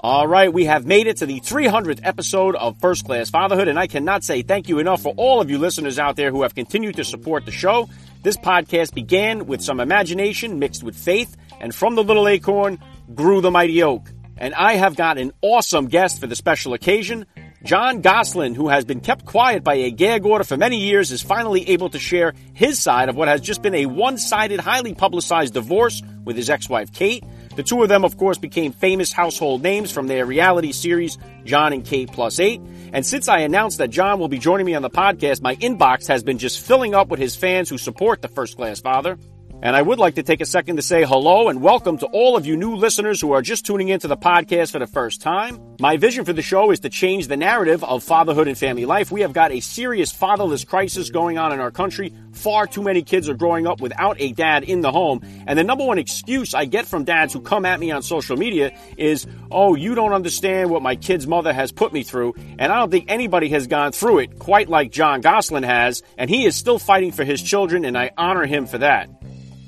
All 0.00 0.28
right, 0.28 0.52
we 0.52 0.66
have 0.66 0.86
made 0.86 1.08
it 1.08 1.16
to 1.16 1.26
the 1.26 1.40
300th 1.40 1.98
episode 2.04 2.54
of 2.54 2.78
First 2.78 3.04
Class 3.04 3.30
Fatherhood, 3.30 3.66
and 3.66 3.76
I 3.76 3.88
cannot 3.88 4.22
say 4.22 4.42
thank 4.42 4.68
you 4.68 4.78
enough 4.78 5.02
for 5.02 5.12
all 5.16 5.40
of 5.40 5.50
you 5.50 5.58
listeners 5.58 5.98
out 5.98 6.14
there 6.14 6.30
who 6.30 6.42
have 6.42 6.54
continued 6.54 6.94
to 6.96 7.04
support 7.04 7.44
the 7.44 7.50
show. 7.50 7.88
This 8.22 8.36
podcast 8.36 8.94
began 8.94 9.46
with 9.46 9.60
some 9.60 9.80
imagination 9.80 10.60
mixed 10.60 10.84
with 10.84 10.94
faith, 10.94 11.36
and 11.60 11.74
from 11.74 11.96
the 11.96 12.04
little 12.04 12.28
acorn 12.28 12.78
grew 13.12 13.40
the 13.40 13.50
mighty 13.50 13.82
oak 13.82 14.08
and 14.40 14.54
I 14.54 14.74
have 14.74 14.96
got 14.96 15.18
an 15.18 15.32
awesome 15.42 15.86
guest 15.86 16.20
for 16.20 16.26
the 16.26 16.36
special 16.36 16.72
occasion. 16.72 17.26
Jon 17.64 18.02
Gosselin, 18.02 18.54
who 18.54 18.68
has 18.68 18.84
been 18.84 19.00
kept 19.00 19.24
quiet 19.24 19.64
by 19.64 19.74
a 19.74 19.90
gag 19.90 20.24
order 20.24 20.44
for 20.44 20.56
many 20.56 20.78
years, 20.78 21.10
is 21.10 21.22
finally 21.22 21.68
able 21.70 21.90
to 21.90 21.98
share 21.98 22.34
his 22.54 22.78
side 22.78 23.08
of 23.08 23.16
what 23.16 23.28
has 23.28 23.40
just 23.40 23.62
been 23.62 23.74
a 23.74 23.86
one-sided, 23.86 24.60
highly 24.60 24.94
publicized 24.94 25.54
divorce 25.54 26.02
with 26.24 26.36
his 26.36 26.48
ex-wife 26.48 26.92
Kate. 26.92 27.24
The 27.58 27.64
two 27.64 27.82
of 27.82 27.88
them, 27.88 28.04
of 28.04 28.16
course, 28.16 28.38
became 28.38 28.70
famous 28.70 29.10
household 29.10 29.64
names 29.64 29.90
from 29.90 30.06
their 30.06 30.24
reality 30.24 30.70
series, 30.70 31.18
Jon 31.44 31.72
and 31.72 31.84
Kate 31.84 32.08
Plus 32.12 32.38
Eight. 32.38 32.60
And 32.92 33.04
since 33.04 33.26
I 33.26 33.40
announced 33.40 33.78
that 33.78 33.90
John 33.90 34.20
will 34.20 34.28
be 34.28 34.38
joining 34.38 34.64
me 34.64 34.76
on 34.76 34.82
the 34.82 34.88
podcast, 34.88 35.42
my 35.42 35.56
inbox 35.56 36.06
has 36.06 36.22
been 36.22 36.38
just 36.38 36.64
filling 36.64 36.94
up 36.94 37.08
with 37.08 37.18
his 37.18 37.34
fans 37.34 37.68
who 37.68 37.76
support 37.76 38.22
the 38.22 38.28
first 38.28 38.56
class 38.56 38.80
father. 38.80 39.18
And 39.60 39.74
I 39.74 39.82
would 39.82 39.98
like 39.98 40.14
to 40.14 40.22
take 40.22 40.40
a 40.40 40.46
second 40.46 40.76
to 40.76 40.82
say 40.82 41.04
hello 41.04 41.48
and 41.48 41.60
welcome 41.60 41.98
to 41.98 42.06
all 42.06 42.36
of 42.36 42.46
you 42.46 42.56
new 42.56 42.76
listeners 42.76 43.20
who 43.20 43.32
are 43.32 43.42
just 43.42 43.66
tuning 43.66 43.88
into 43.88 44.06
the 44.06 44.16
podcast 44.16 44.70
for 44.70 44.78
the 44.78 44.86
first 44.86 45.20
time. 45.20 45.58
My 45.80 45.96
vision 45.96 46.24
for 46.24 46.32
the 46.32 46.42
show 46.42 46.70
is 46.70 46.78
to 46.80 46.88
change 46.88 47.26
the 47.26 47.36
narrative 47.36 47.82
of 47.82 48.04
fatherhood 48.04 48.46
and 48.46 48.56
family 48.56 48.84
life. 48.84 49.10
We 49.10 49.22
have 49.22 49.32
got 49.32 49.50
a 49.50 49.58
serious 49.58 50.12
fatherless 50.12 50.64
crisis 50.64 51.10
going 51.10 51.38
on 51.38 51.52
in 51.52 51.58
our 51.58 51.72
country. 51.72 52.14
Far 52.30 52.68
too 52.68 52.82
many 52.82 53.02
kids 53.02 53.28
are 53.28 53.34
growing 53.34 53.66
up 53.66 53.80
without 53.80 54.20
a 54.20 54.30
dad 54.30 54.62
in 54.62 54.80
the 54.80 54.92
home. 54.92 55.22
And 55.48 55.58
the 55.58 55.64
number 55.64 55.84
one 55.84 55.98
excuse 55.98 56.54
I 56.54 56.64
get 56.64 56.86
from 56.86 57.02
dads 57.02 57.32
who 57.32 57.40
come 57.40 57.64
at 57.64 57.80
me 57.80 57.90
on 57.90 58.02
social 58.02 58.36
media 58.36 58.78
is, 58.96 59.26
oh, 59.50 59.74
you 59.74 59.96
don't 59.96 60.12
understand 60.12 60.70
what 60.70 60.82
my 60.82 60.94
kid's 60.94 61.26
mother 61.26 61.52
has 61.52 61.72
put 61.72 61.92
me 61.92 62.04
through. 62.04 62.34
And 62.60 62.72
I 62.72 62.78
don't 62.78 62.92
think 62.92 63.06
anybody 63.08 63.48
has 63.48 63.66
gone 63.66 63.90
through 63.90 64.18
it 64.20 64.38
quite 64.38 64.68
like 64.68 64.92
Jon 64.92 65.20
Gosselin 65.20 65.64
has. 65.64 66.04
And 66.16 66.30
he 66.30 66.46
is 66.46 66.54
still 66.54 66.78
fighting 66.78 67.10
for 67.10 67.24
his 67.24 67.42
children, 67.42 67.84
and 67.84 67.98
I 67.98 68.12
honor 68.16 68.46
him 68.46 68.66
for 68.66 68.78
that. 68.78 69.10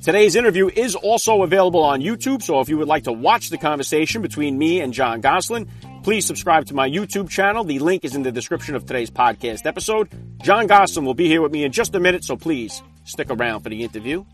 Today's 0.03 0.35
interview 0.35 0.71
is 0.75 0.95
also 0.95 1.43
available 1.43 1.83
on 1.83 2.01
YouTube, 2.01 2.43
so 2.43 2.61
if 2.61 2.71
you 2.71 2.79
would 2.79 2.89
like 2.89 3.05
to 3.05 3.13
watch 3.13 3.51
the 3.51 3.59
conversation 3.59 4.23
between 4.23 4.57
me 4.57 4.81
and 4.81 4.95
Jon 4.95 5.21
Gosselin, 5.21 5.69
please 6.03 6.25
subscribe 6.25 6.65
to 6.69 6.75
my 6.75 6.89
YouTube 6.89 7.29
channel. 7.29 7.65
The 7.65 7.81
link 7.81 8.03
is 8.07 8.15
in 8.15 8.23
the 8.23 8.33
description 8.33 8.75
of 8.75 8.87
today's 8.87 9.11
podcast 9.11 9.67
episode. 9.67 10.09
Jon 10.43 10.67
Gosselin 10.67 11.05
will 11.05 11.13
be 11.13 11.27
here 11.27 11.43
with 11.43 11.53
me 11.53 11.65
in 11.65 11.73
just 11.73 11.95
a 11.95 12.01
minute, 12.01 12.25
so 12.25 12.35
please 12.35 12.83
stick 13.05 13.29
around 13.29 13.61
for 13.61 13.69
the 13.69 13.85
interview. 13.85 14.25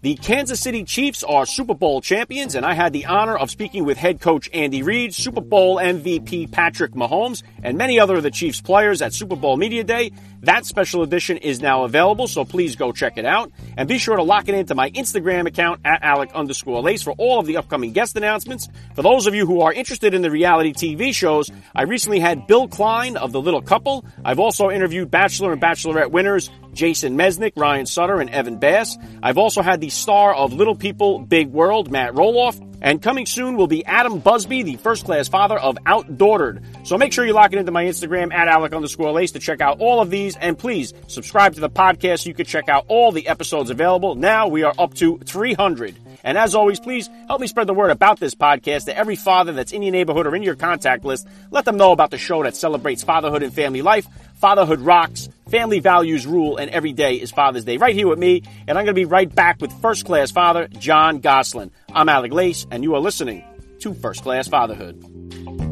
The 0.00 0.14
Kansas 0.14 0.58
City 0.58 0.84
Chiefs 0.84 1.22
are 1.22 1.44
Super 1.44 1.74
Bowl 1.74 2.00
champions, 2.00 2.54
and 2.54 2.64
I 2.64 2.72
had 2.72 2.94
the 2.94 3.04
honor 3.04 3.36
of 3.36 3.50
speaking 3.50 3.84
with 3.84 3.98
head 3.98 4.22
coach 4.22 4.48
Andy 4.54 4.82
Reid, 4.82 5.14
Super 5.14 5.42
Bowl 5.42 5.76
MVP 5.76 6.50
Patrick 6.50 6.92
Mahomes, 6.92 7.42
and 7.62 7.76
many 7.76 8.00
other 8.00 8.16
of 8.16 8.22
the 8.22 8.30
Chiefs 8.30 8.62
players 8.62 9.02
at 9.02 9.12
Super 9.12 9.36
Bowl 9.36 9.58
Media 9.58 9.84
Day. 9.84 10.12
That 10.42 10.64
special 10.64 11.02
edition 11.02 11.36
is 11.36 11.60
now 11.60 11.84
available, 11.84 12.26
so 12.26 12.44
please 12.44 12.76
go 12.76 12.92
check 12.92 13.18
it 13.18 13.26
out. 13.26 13.52
And 13.76 13.88
be 13.88 13.98
sure 13.98 14.16
to 14.16 14.22
lock 14.22 14.48
it 14.48 14.54
into 14.54 14.74
my 14.74 14.90
Instagram 14.90 15.46
account 15.46 15.80
at 15.84 16.02
Alec 16.02 16.30
underscore 16.34 16.80
Lace 16.80 17.02
for 17.02 17.12
all 17.18 17.38
of 17.38 17.46
the 17.46 17.58
upcoming 17.58 17.92
guest 17.92 18.16
announcements. 18.16 18.68
For 18.94 19.02
those 19.02 19.26
of 19.26 19.34
you 19.34 19.44
who 19.46 19.60
are 19.60 19.72
interested 19.72 20.14
in 20.14 20.22
the 20.22 20.30
reality 20.30 20.72
TV 20.72 21.14
shows, 21.14 21.50
I 21.74 21.82
recently 21.82 22.20
had 22.20 22.46
Bill 22.46 22.68
Klein 22.68 23.16
of 23.16 23.32
The 23.32 23.40
Little 23.40 23.62
Couple. 23.62 24.04
I've 24.24 24.38
also 24.38 24.70
interviewed 24.70 25.10
Bachelor 25.10 25.52
and 25.52 25.60
Bachelorette 25.60 26.10
winners 26.10 26.50
Jason 26.72 27.16
Mesnick, 27.16 27.52
Ryan 27.56 27.86
Sutter, 27.86 28.20
and 28.20 28.30
Evan 28.30 28.58
Bass. 28.58 28.96
I've 29.22 29.38
also 29.38 29.60
had 29.62 29.80
the 29.80 29.90
star 29.90 30.34
of 30.34 30.52
Little 30.52 30.76
People, 30.76 31.18
Big 31.18 31.48
World, 31.48 31.90
Matt 31.90 32.14
Roloff. 32.14 32.69
And 32.80 33.02
coming 33.02 33.26
soon 33.26 33.56
will 33.56 33.66
be 33.66 33.84
Adam 33.84 34.18
Busby, 34.18 34.62
the 34.62 34.76
first 34.76 35.04
class 35.04 35.28
father 35.28 35.58
of 35.58 35.76
Outdaughtered. 35.86 36.86
So 36.86 36.96
make 36.96 37.12
sure 37.12 37.26
you 37.26 37.32
lock 37.32 37.52
it 37.52 37.58
into 37.58 37.72
my 37.72 37.84
Instagram 37.84 38.32
at 38.32 38.48
Alec 38.48 38.72
underscore 38.72 39.12
Lace 39.12 39.32
to 39.32 39.38
check 39.38 39.60
out 39.60 39.80
all 39.80 40.00
of 40.00 40.10
these. 40.10 40.36
And 40.36 40.58
please 40.58 40.94
subscribe 41.06 41.54
to 41.54 41.60
the 41.60 41.70
podcast 41.70 42.20
so 42.20 42.28
you 42.28 42.34
can 42.34 42.46
check 42.46 42.68
out 42.68 42.86
all 42.88 43.12
the 43.12 43.28
episodes 43.28 43.70
available. 43.70 44.14
Now 44.14 44.48
we 44.48 44.62
are 44.62 44.74
up 44.78 44.94
to 44.94 45.18
300. 45.18 45.96
And 46.24 46.38
as 46.38 46.54
always, 46.54 46.80
please 46.80 47.08
help 47.26 47.40
me 47.40 47.46
spread 47.46 47.66
the 47.66 47.74
word 47.74 47.90
about 47.90 48.20
this 48.20 48.34
podcast 48.34 48.86
to 48.86 48.96
every 48.96 49.16
father 49.16 49.52
that's 49.52 49.72
in 49.72 49.82
your 49.82 49.92
neighborhood 49.92 50.26
or 50.26 50.34
in 50.36 50.42
your 50.42 50.56
contact 50.56 51.04
list. 51.04 51.26
Let 51.50 51.64
them 51.64 51.76
know 51.76 51.92
about 51.92 52.10
the 52.10 52.18
show 52.18 52.42
that 52.42 52.56
celebrates 52.56 53.02
fatherhood 53.02 53.42
and 53.42 53.52
family 53.52 53.82
life. 53.82 54.06
Fatherhood 54.36 54.80
rocks, 54.80 55.28
family 55.50 55.80
values 55.80 56.26
rule, 56.26 56.56
and 56.56 56.70
every 56.70 56.92
day 56.92 57.16
is 57.16 57.30
Father's 57.30 57.64
Day 57.64 57.76
right 57.76 57.94
here 57.94 58.08
with 58.08 58.18
me. 58.18 58.42
And 58.66 58.78
I'm 58.78 58.84
going 58.84 58.86
to 58.86 58.94
be 58.94 59.04
right 59.04 59.32
back 59.32 59.60
with 59.60 59.72
first 59.80 60.06
class 60.06 60.30
father, 60.30 60.68
Jon 60.68 61.20
Gosselin. 61.20 61.70
I'm 61.92 62.08
Alec 62.08 62.32
Lace, 62.32 62.66
and 62.70 62.82
you 62.82 62.94
are 62.94 63.00
listening 63.00 63.44
to 63.80 63.94
First 63.94 64.22
Class 64.22 64.48
Fatherhood. 64.48 65.69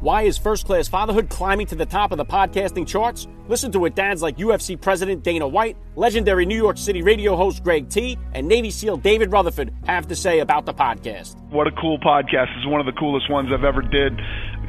Why 0.00 0.22
is 0.22 0.36
First 0.36 0.66
Class 0.66 0.88
Fatherhood 0.88 1.30
climbing 1.30 1.66
to 1.68 1.74
the 1.74 1.86
top 1.86 2.12
of 2.12 2.18
the 2.18 2.24
podcasting 2.24 2.86
charts? 2.86 3.26
Listen 3.48 3.72
to 3.72 3.78
what 3.78 3.94
dads 3.94 4.20
like 4.20 4.36
UFC 4.36 4.78
President 4.78 5.22
Dana 5.22 5.48
White, 5.48 5.78
legendary 5.96 6.44
New 6.44 6.56
York 6.56 6.76
City 6.76 7.00
radio 7.00 7.34
host 7.34 7.64
Greg 7.64 7.88
T, 7.88 8.18
and 8.34 8.46
Navy 8.46 8.70
SEAL 8.70 8.98
David 8.98 9.32
Rutherford 9.32 9.72
have 9.86 10.06
to 10.08 10.14
say 10.14 10.40
about 10.40 10.66
the 10.66 10.74
podcast. 10.74 11.40
What 11.48 11.66
a 11.66 11.70
cool 11.72 11.98
podcast. 11.98 12.48
This 12.54 12.60
is 12.60 12.66
one 12.66 12.78
of 12.78 12.84
the 12.84 12.92
coolest 12.92 13.30
ones 13.30 13.48
I've 13.50 13.64
ever 13.64 13.80
did. 13.80 14.12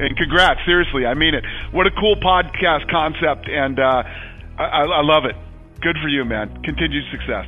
And 0.00 0.16
congrats, 0.16 0.60
seriously, 0.64 1.04
I 1.04 1.12
mean 1.12 1.34
it. 1.34 1.44
What 1.72 1.86
a 1.86 1.90
cool 2.00 2.16
podcast 2.16 2.90
concept, 2.90 3.50
and 3.50 3.78
uh, 3.78 4.02
I, 4.58 4.64
I 4.84 5.02
love 5.02 5.26
it. 5.26 5.36
Good 5.82 5.96
for 6.02 6.08
you, 6.08 6.24
man. 6.24 6.62
Continued 6.62 7.04
success. 7.10 7.46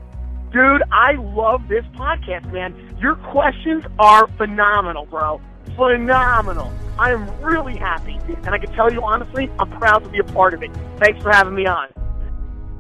Dude, 0.52 0.82
I 0.92 1.12
love 1.12 1.66
this 1.68 1.84
podcast, 1.94 2.52
man. 2.52 2.74
Your 3.00 3.14
questions 3.14 3.84
are 3.98 4.28
phenomenal, 4.36 5.06
bro. 5.06 5.41
Phenomenal. 5.76 6.72
I 6.98 7.12
am 7.12 7.31
really 7.41 7.76
happy. 7.76 8.19
And 8.28 8.48
I 8.48 8.59
can 8.59 8.72
tell 8.72 8.93
you 8.93 9.03
honestly, 9.03 9.50
I'm 9.59 9.71
proud 9.71 10.04
to 10.04 10.10
be 10.10 10.19
a 10.19 10.25
part 10.25 10.54
of 10.54 10.62
it. 10.62 10.71
Thanks 10.98 11.22
for 11.22 11.31
having 11.31 11.54
me 11.54 11.66
on. 11.66 11.88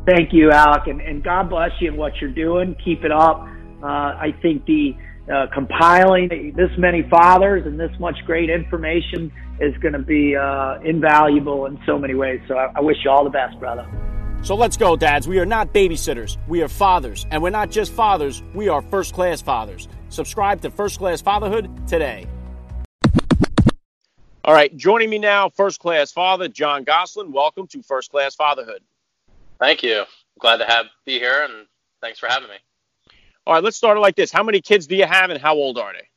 Thank 0.06 0.32
you, 0.32 0.50
Alec, 0.50 0.86
and, 0.86 1.00
and 1.00 1.22
God 1.22 1.50
bless 1.50 1.70
you 1.80 1.88
and 1.88 1.98
what 1.98 2.16
you're 2.20 2.30
doing. 2.30 2.74
Keep 2.84 3.04
it 3.04 3.12
up. 3.12 3.46
Uh, 3.82 3.86
I 3.86 4.34
think 4.42 4.64
the 4.66 4.96
uh, 5.32 5.46
compiling 5.52 6.52
this 6.56 6.70
many 6.76 7.02
fathers 7.08 7.64
and 7.66 7.78
this 7.78 7.92
much 8.00 8.16
great 8.26 8.50
information 8.50 9.30
is 9.60 9.76
going 9.78 9.92
to 9.92 10.00
be 10.00 10.34
uh, 10.34 10.80
invaluable 10.80 11.66
in 11.66 11.78
so 11.86 11.98
many 11.98 12.14
ways. 12.14 12.40
So 12.48 12.56
I, 12.56 12.72
I 12.76 12.80
wish 12.80 12.96
you 13.04 13.10
all 13.10 13.24
the 13.24 13.30
best, 13.30 13.58
brother. 13.60 13.86
So 14.42 14.54
let's 14.54 14.76
go, 14.76 14.96
dads. 14.96 15.28
We 15.28 15.38
are 15.38 15.46
not 15.46 15.74
babysitters. 15.74 16.38
We 16.48 16.62
are 16.62 16.68
fathers. 16.68 17.26
And 17.30 17.42
we're 17.42 17.50
not 17.50 17.70
just 17.70 17.92
fathers, 17.92 18.42
we 18.54 18.68
are 18.68 18.80
first 18.80 19.12
class 19.14 19.42
fathers. 19.42 19.86
Subscribe 20.08 20.62
to 20.62 20.70
First 20.70 20.98
Class 20.98 21.20
Fatherhood 21.20 21.86
today. 21.86 22.26
All 24.42 24.54
right, 24.54 24.74
joining 24.74 25.10
me 25.10 25.18
now, 25.18 25.50
first 25.50 25.80
class 25.80 26.12
father 26.12 26.48
Jon 26.48 26.82
Gosselin. 26.82 27.30
Welcome 27.30 27.66
to 27.66 27.82
First 27.82 28.10
Class 28.10 28.34
Fatherhood. 28.34 28.80
Thank 29.58 29.82
you. 29.82 30.04
Glad 30.38 30.56
to 30.56 30.64
have 30.64 30.86
be 31.04 31.18
here, 31.18 31.42
and 31.44 31.66
thanks 32.00 32.18
for 32.18 32.26
having 32.26 32.48
me. 32.48 32.54
All 33.46 33.52
right, 33.52 33.62
let's 33.62 33.76
start 33.76 33.98
it 33.98 34.00
like 34.00 34.16
this. 34.16 34.32
How 34.32 34.42
many 34.42 34.62
kids 34.62 34.86
do 34.86 34.96
you 34.96 35.04
have, 35.04 35.28
and 35.28 35.38
how 35.38 35.56
old 35.56 35.76
are 35.76 35.92
they? 35.92 36.08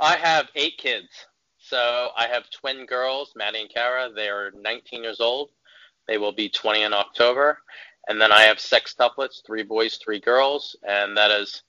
I 0.00 0.16
have 0.16 0.48
eight 0.56 0.76
kids. 0.76 1.06
So 1.58 2.08
I 2.16 2.26
have 2.26 2.50
twin 2.50 2.84
girls, 2.84 3.32
Mady 3.40 3.60
and 3.60 3.72
Cara. 3.72 4.10
They 4.12 4.28
are 4.28 4.50
19 4.60 5.04
years 5.04 5.20
old. 5.20 5.50
They 6.08 6.18
will 6.18 6.32
be 6.32 6.48
20 6.48 6.82
in 6.82 6.92
October. 6.92 7.58
And 8.08 8.20
then 8.20 8.32
I 8.32 8.42
have 8.42 8.56
sextuplets, 8.56 9.46
three 9.46 9.62
boys, 9.62 9.98
three 9.98 10.18
girls, 10.18 10.74
and 10.82 11.16
that 11.16 11.30
is 11.30 11.62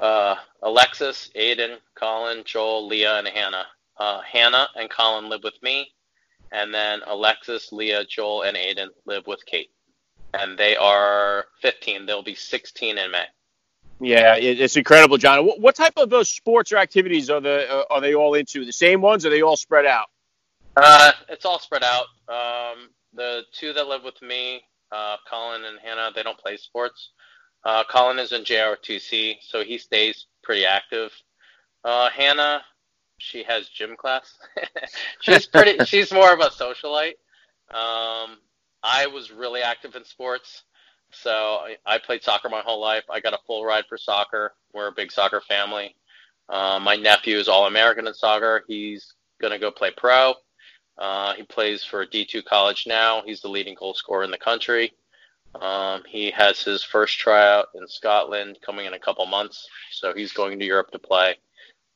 uh, 0.00 0.36
Alexis, 0.62 1.28
Aaden, 1.36 1.76
Collin, 1.94 2.44
Joel, 2.46 2.86
Leah, 2.86 3.18
and 3.18 3.28
Hannah 3.28 3.66
uh, 3.98 4.20
Hannah 4.20 4.68
and 4.76 4.90
Collin 4.90 5.28
live 5.28 5.42
with 5.42 5.60
me, 5.62 5.92
and 6.52 6.72
then 6.72 7.00
Alexis, 7.06 7.72
Leah, 7.72 8.04
Joel, 8.04 8.42
and 8.42 8.56
Aaden 8.56 8.88
live 9.06 9.26
with 9.26 9.44
Kate. 9.46 9.70
And 10.34 10.58
they 10.58 10.76
are 10.76 11.46
15. 11.62 12.06
They'll 12.06 12.22
be 12.22 12.34
16 12.34 12.98
in 12.98 13.10
May. 13.10 13.24
Yeah, 13.98 14.36
it's 14.36 14.76
incredible, 14.76 15.16
John. 15.16 15.46
What, 15.46 15.74
type 15.74 15.94
of 15.96 16.10
those 16.10 16.28
sports 16.28 16.70
or 16.70 16.76
activities 16.76 17.30
are 17.30 17.40
the 17.40 17.66
uh, 17.70 17.84
are 17.88 18.00
they 18.02 18.14
all 18.14 18.34
into? 18.34 18.66
The 18.66 18.72
same 18.72 19.00
ones, 19.00 19.24
or 19.24 19.28
are 19.28 19.30
they 19.30 19.40
all 19.40 19.56
spread 19.56 19.86
out? 19.86 20.08
Uh, 20.76 21.12
it's 21.30 21.46
all 21.46 21.58
spread 21.58 21.82
out. 21.82 22.04
Um, 22.28 22.90
the 23.14 23.42
two 23.52 23.72
that 23.72 23.86
live 23.86 24.04
with 24.04 24.20
me, 24.20 24.60
uh, 24.92 25.16
Collin 25.26 25.64
and 25.64 25.78
Hannah, 25.82 26.10
they 26.14 26.22
don't 26.22 26.38
play 26.38 26.58
sports. 26.58 27.12
Uh, 27.64 27.84
Collin 27.88 28.18
is 28.18 28.32
in 28.32 28.42
JROTC, 28.42 29.38
so 29.40 29.64
he 29.64 29.78
stays 29.78 30.26
pretty 30.42 30.66
active. 30.66 31.10
Uh, 31.82 32.10
Hannah, 32.10 32.62
she 33.18 33.42
has 33.44 33.68
gym 33.68 33.96
class. 33.96 34.38
she's 35.20 35.46
pretty. 35.46 35.84
she's 35.86 36.12
more 36.12 36.32
of 36.32 36.40
a 36.40 36.50
socialite. 36.50 37.14
Um, 37.70 38.38
I 38.82 39.06
was 39.06 39.30
really 39.30 39.62
active 39.62 39.96
in 39.96 40.04
sports, 40.04 40.62
so 41.10 41.30
I, 41.30 41.76
I 41.86 41.98
played 41.98 42.22
soccer 42.22 42.48
my 42.48 42.60
whole 42.60 42.80
life. 42.80 43.04
I 43.10 43.20
got 43.20 43.34
a 43.34 43.38
full 43.46 43.64
ride 43.64 43.84
for 43.88 43.98
soccer. 43.98 44.52
We're 44.72 44.88
a 44.88 44.92
big 44.92 45.10
soccer 45.10 45.40
family. 45.40 45.96
Uh, 46.48 46.78
my 46.80 46.94
nephew 46.96 47.38
is 47.38 47.48
all 47.48 47.66
American 47.66 48.06
in 48.06 48.14
soccer. 48.14 48.64
He's 48.68 49.14
gonna 49.40 49.58
go 49.58 49.70
play 49.70 49.90
pro. 49.96 50.34
Uh, 50.98 51.34
he 51.34 51.42
plays 51.42 51.84
for 51.84 52.06
D2 52.06 52.44
college 52.44 52.84
now. 52.86 53.22
He's 53.26 53.40
the 53.40 53.48
leading 53.48 53.74
goal 53.74 53.94
scorer 53.94 54.24
in 54.24 54.30
the 54.30 54.38
country. 54.38 54.92
Um, 55.60 56.02
he 56.06 56.30
has 56.30 56.62
his 56.62 56.84
first 56.84 57.18
tryout 57.18 57.68
in 57.74 57.86
Scotland 57.88 58.58
coming 58.64 58.86
in 58.86 58.94
a 58.94 58.98
couple 58.98 59.24
months, 59.26 59.66
so 59.90 60.12
he's 60.14 60.32
going 60.32 60.58
to 60.58 60.64
Europe 60.64 60.90
to 60.92 60.98
play. 60.98 61.36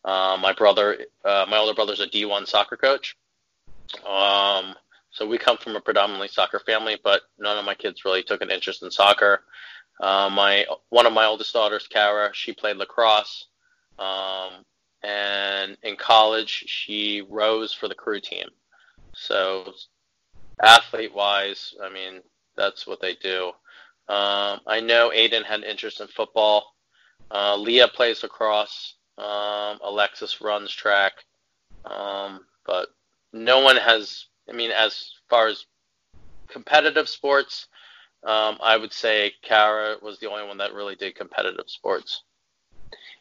Uh, 0.05 0.37
my 0.41 0.53
brother, 0.53 1.05
uh, 1.25 1.47
my 1.49 1.59
older 1.59 1.75
brother's 1.75 2.01
a 2.01 2.07
D1 2.07 2.47
soccer 2.47 2.77
coach. 2.77 3.17
Um, 4.07 4.75
so 5.11 5.27
we 5.27 5.39
come 5.39 5.59
from 5.59 5.77
a 5.77 5.81
predominantly 5.81 6.29
soccer 6.29 6.61
family, 6.61 6.99
but 7.03 7.23
none 7.39 7.59
of 7.59 7.65
my 7.65 7.75
kids 7.75 8.05
really 8.05 8.23
took 8.23 8.41
an 8.41 8.51
interest 8.51 8.83
in 8.83 8.91
soccer. 8.91 9.43
Uh, 10.01 10.31
my 10.33 10.65
one 10.89 11.07
of 11.07 11.13
my 11.13 11.27
oldest 11.27 11.53
daughters, 11.53 11.87
Cara, 11.87 12.31
she 12.33 12.53
played 12.53 12.77
lacrosse, 12.77 13.47
um, 13.99 14.65
and 15.03 15.77
in 15.83 15.97
college 15.97 16.65
she 16.67 17.23
rose 17.29 17.75
for 17.75 17.89
the 17.89 17.95
crew 17.95 18.21
team. 18.21 18.49
So 19.13 19.75
athlete 20.63 21.15
wise, 21.15 21.75
I 21.83 21.93
mean 21.93 22.23
that's 22.57 22.87
what 22.87 23.01
they 23.01 23.15
do. 23.17 23.49
Um, 24.09 24.61
I 24.67 24.81
know 24.81 25.11
Aaden 25.15 25.45
had 25.45 25.65
interest 25.65 26.01
in 26.01 26.07
football. 26.09 26.75
Uh, 27.31 27.57
Leah 27.57 27.89
plays 27.89 28.23
lacrosse. 28.23 28.95
Um, 29.21 29.79
Alexis 29.83 30.41
runs 30.41 30.73
track. 30.73 31.13
Um, 31.85 32.47
but 32.67 32.89
no 33.33 33.61
one 33.61 33.77
has, 33.77 34.27
I 34.49 34.53
mean, 34.53 34.71
as 34.71 35.13
far 35.29 35.49
as 35.49 35.67
competitive 36.49 37.09
sports, 37.09 37.67
um, 38.23 38.59
I 38.63 38.77
would 38.77 38.93
say 38.93 39.33
Cara 39.43 39.97
was 40.03 40.19
the 40.19 40.29
only 40.29 40.47
one 40.47 40.59
that 40.59 40.75
really 40.75 40.97
did 40.97 41.15
competitive 41.15 41.69
sports. 41.69 42.23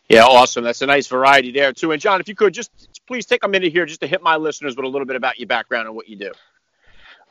Yeah, 0.10 0.24
awesome. 0.25 0.63
That's 0.63 0.81
a 0.81 0.88
nice 0.88 1.07
variety 1.07 1.51
there, 1.51 1.72
too. 1.72 1.92
And 1.92 2.02
John, 2.02 2.19
if 2.19 2.28
you 2.28 2.36
could 2.36 2.54
just 2.54 2.72
please 3.06 3.25
take 3.25 3.44
a 3.44 3.48
minute 3.48 3.72
here 3.72 3.86
just 3.86 4.02
to 4.02 4.07
hit 4.07 4.24
my 4.24 4.36
listeners 4.36 4.75
with 4.75 4.86
a 4.86 4.90
little 4.90 5.06
bit 5.06 5.16
about 5.16 5.40
your 5.40 5.48
background 5.48 5.88
and 5.88 5.95
what 5.95 6.10
you 6.10 6.16
do. 6.16 6.31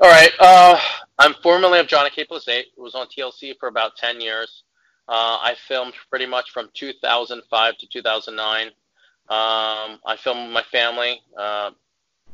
All 0.01 0.09
right. 0.09 0.31
Uh, 0.39 0.79
I'm 1.19 1.35
formerly 1.43 1.81
of 1.81 1.89
Jon 1.89 2.05
and 2.05 2.15
Kate 2.15 2.29
plus 2.29 2.47
8. 2.47 2.67
Was 2.77 2.95
on 2.95 3.09
TLC 3.09 3.59
for 3.59 3.69
about 3.69 3.97
10 3.97 4.21
years. 4.21 4.63
Uh, 5.09 5.39
I 5.41 5.57
filmed 5.67 5.95
pretty 6.11 6.27
much 6.27 6.51
from 6.51 6.69
2005 6.75 7.79
to 7.79 7.87
2009. 7.87 8.67
Um, 8.67 8.73
I 10.07 10.17
filmed 10.19 10.53
my 10.53 10.63
family, 10.63 11.23
uh, 11.37 11.71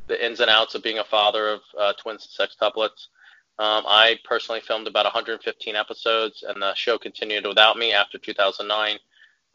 the 0.08 0.24
ins 0.24 0.40
and 0.40 0.50
outs 0.50 0.74
of 0.74 0.82
being 0.82 0.98
a 0.98 1.04
father 1.04 1.48
of 1.48 1.60
uh, 1.78 1.92
twins 1.94 2.28
and 2.38 2.48
sextuplets. 2.48 3.08
Um, 3.58 3.84
I 3.86 4.18
personally 4.24 4.60
filmed 4.60 4.88
about 4.88 5.04
115 5.04 5.76
episodes, 5.76 6.42
and 6.46 6.60
the 6.60 6.74
show 6.74 6.98
continued 6.98 7.46
without 7.46 7.76
me 7.76 7.92
after 7.92 8.18
2009. 8.18 8.98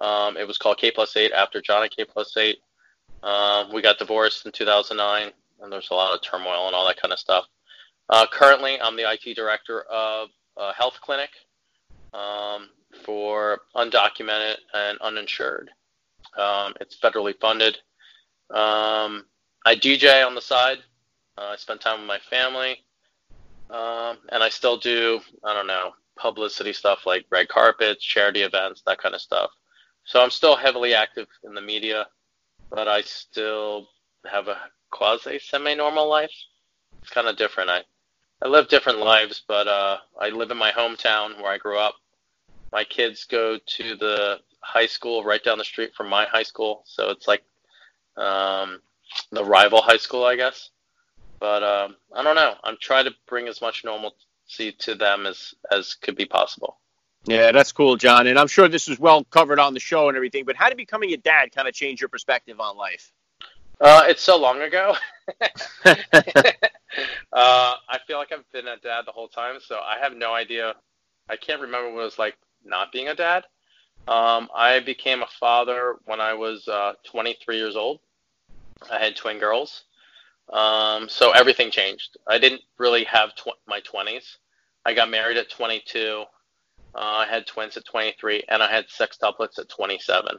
Um, 0.01 0.37
it 0.37 0.47
was 0.47 0.57
called 0.57 0.77
K 0.77 0.91
plus 0.91 1.17
8 1.17 1.33
after 1.33 1.61
Jon 1.61 1.83
and 1.83 1.91
Kate 1.91 2.07
plus 2.09 2.35
8. 2.35 2.57
Um, 3.21 3.73
we 3.73 3.81
got 3.81 3.99
divorced 3.99 4.45
in 4.45 4.53
2009, 4.53 5.33
and 5.61 5.71
there's 5.71 5.89
a 5.91 5.93
lot 5.93 6.13
of 6.13 6.21
turmoil 6.21 6.67
and 6.67 6.75
all 6.75 6.87
that 6.87 7.01
kind 7.01 7.11
of 7.11 7.19
stuff. 7.19 7.45
Uh, 8.09 8.25
currently, 8.31 8.79
I'm 8.81 8.95
the 8.95 9.11
IT 9.11 9.35
director 9.35 9.81
of 9.81 10.29
a 10.57 10.73
health 10.73 10.99
clinic. 11.01 11.29
Um, 12.13 12.69
for 13.03 13.61
undocumented 13.75 14.57
and 14.73 14.97
uninsured. 14.99 15.69
Um, 16.37 16.73
it's 16.79 16.97
federally 16.97 17.33
funded. 17.39 17.77
Um, 18.49 19.25
I 19.65 19.75
DJ 19.75 20.25
on 20.25 20.35
the 20.35 20.41
side. 20.41 20.79
Uh, 21.37 21.49
I 21.53 21.55
spend 21.55 21.81
time 21.81 21.99
with 21.99 22.07
my 22.07 22.19
family. 22.29 22.83
Um, 23.69 24.17
and 24.29 24.43
I 24.43 24.49
still 24.49 24.77
do, 24.77 25.21
I 25.43 25.53
don't 25.53 25.67
know, 25.67 25.91
publicity 26.17 26.73
stuff 26.73 27.05
like 27.05 27.25
red 27.29 27.47
carpets, 27.49 28.03
charity 28.03 28.41
events, 28.41 28.81
that 28.85 28.99
kind 28.99 29.15
of 29.15 29.21
stuff. 29.21 29.51
So 30.05 30.21
I'm 30.21 30.31
still 30.31 30.55
heavily 30.55 30.93
active 30.93 31.27
in 31.43 31.53
the 31.53 31.61
media, 31.61 32.07
but 32.71 32.87
I 32.87 33.01
still 33.01 33.87
have 34.29 34.47
a 34.47 34.57
quasi 34.91 35.39
semi 35.39 35.75
normal 35.75 36.09
life. 36.09 36.33
It's 37.01 37.11
kind 37.11 37.27
of 37.27 37.37
different. 37.37 37.69
I, 37.69 37.83
I 38.41 38.47
live 38.47 38.69
different 38.69 38.99
lives, 38.99 39.43
but 39.47 39.67
uh, 39.67 39.97
I 40.19 40.29
live 40.29 40.51
in 40.51 40.57
my 40.57 40.71
hometown 40.71 41.37
where 41.37 41.51
I 41.51 41.57
grew 41.57 41.77
up 41.77 41.95
my 42.71 42.83
kids 42.83 43.25
go 43.25 43.57
to 43.57 43.95
the 43.95 44.39
high 44.61 44.85
school 44.85 45.23
right 45.23 45.43
down 45.43 45.57
the 45.57 45.63
street 45.63 45.93
from 45.95 46.09
my 46.09 46.25
high 46.25 46.43
school, 46.43 46.83
so 46.85 47.09
it's 47.09 47.27
like 47.27 47.43
um, 48.17 48.81
the 49.31 49.43
rival 49.43 49.81
high 49.81 49.97
school, 49.97 50.23
I 50.23 50.35
guess. 50.35 50.69
But 51.39 51.63
um, 51.63 51.95
I 52.13 52.23
don't 52.23 52.35
know. 52.35 52.55
I'm 52.63 52.77
trying 52.81 53.05
to 53.05 53.11
bring 53.27 53.47
as 53.47 53.61
much 53.61 53.85
normalcy 53.85 54.73
to 54.79 54.95
them 54.95 55.25
as 55.25 55.53
as 55.71 55.95
could 55.95 56.15
be 56.15 56.25
possible. 56.25 56.77
Yeah, 57.25 57.51
that's 57.51 57.71
cool, 57.71 57.95
John. 57.95 58.27
And 58.27 58.39
I'm 58.39 58.47
sure 58.47 58.67
this 58.67 58.87
is 58.87 58.99
well 58.99 59.23
covered 59.25 59.59
on 59.59 59.73
the 59.73 59.79
show 59.79 60.07
and 60.07 60.15
everything. 60.15 60.45
But 60.45 60.55
how 60.55 60.69
did 60.69 60.77
becoming 60.77 61.11
a 61.13 61.17
dad 61.17 61.51
kind 61.53 61.67
of 61.67 61.73
change 61.73 62.01
your 62.01 62.09
perspective 62.09 62.59
on 62.59 62.77
life? 62.77 63.11
Uh, 63.79 64.03
it's 64.07 64.21
so 64.21 64.37
long 64.37 64.61
ago. 64.61 64.95
uh, 65.85 65.93
I 67.31 67.99
feel 68.07 68.17
like 68.17 68.31
I've 68.31 68.49
been 68.51 68.67
a 68.67 68.77
dad 68.77 69.03
the 69.05 69.11
whole 69.11 69.27
time, 69.27 69.59
so 69.61 69.75
I 69.75 69.97
have 70.01 70.15
no 70.15 70.33
idea. 70.33 70.75
I 71.29 71.35
can't 71.35 71.61
remember 71.61 71.93
what 71.93 72.01
it 72.01 72.03
was 72.03 72.19
like 72.19 72.37
not 72.69 72.91
being 72.91 73.07
a 73.09 73.15
dad. 73.15 73.45
Um, 74.07 74.49
I 74.55 74.79
became 74.79 75.21
a 75.21 75.27
father 75.39 75.95
when 76.05 76.21
I 76.21 76.33
was 76.33 76.67
uh, 76.67 76.93
23 77.05 77.57
years 77.57 77.75
old. 77.75 77.99
I 78.91 78.97
had 78.97 79.15
twin 79.15 79.39
girls. 79.39 79.83
Um, 80.51 81.07
so 81.09 81.31
everything 81.31 81.69
changed. 81.69 82.17
I 82.27 82.39
didn't 82.39 82.61
really 82.77 83.03
have 83.03 83.35
tw- 83.35 83.59
my 83.67 83.81
20s. 83.81 84.37
I 84.85 84.93
got 84.93 85.09
married 85.09 85.37
at 85.37 85.51
22. 85.51 86.23
Uh, 86.95 86.97
I 86.97 87.27
had 87.27 87.45
twins 87.45 87.77
at 87.77 87.85
23, 87.85 88.43
and 88.49 88.63
I 88.63 88.71
had 88.71 88.87
sextuplets 88.87 89.59
at 89.59 89.69
27. 89.69 90.37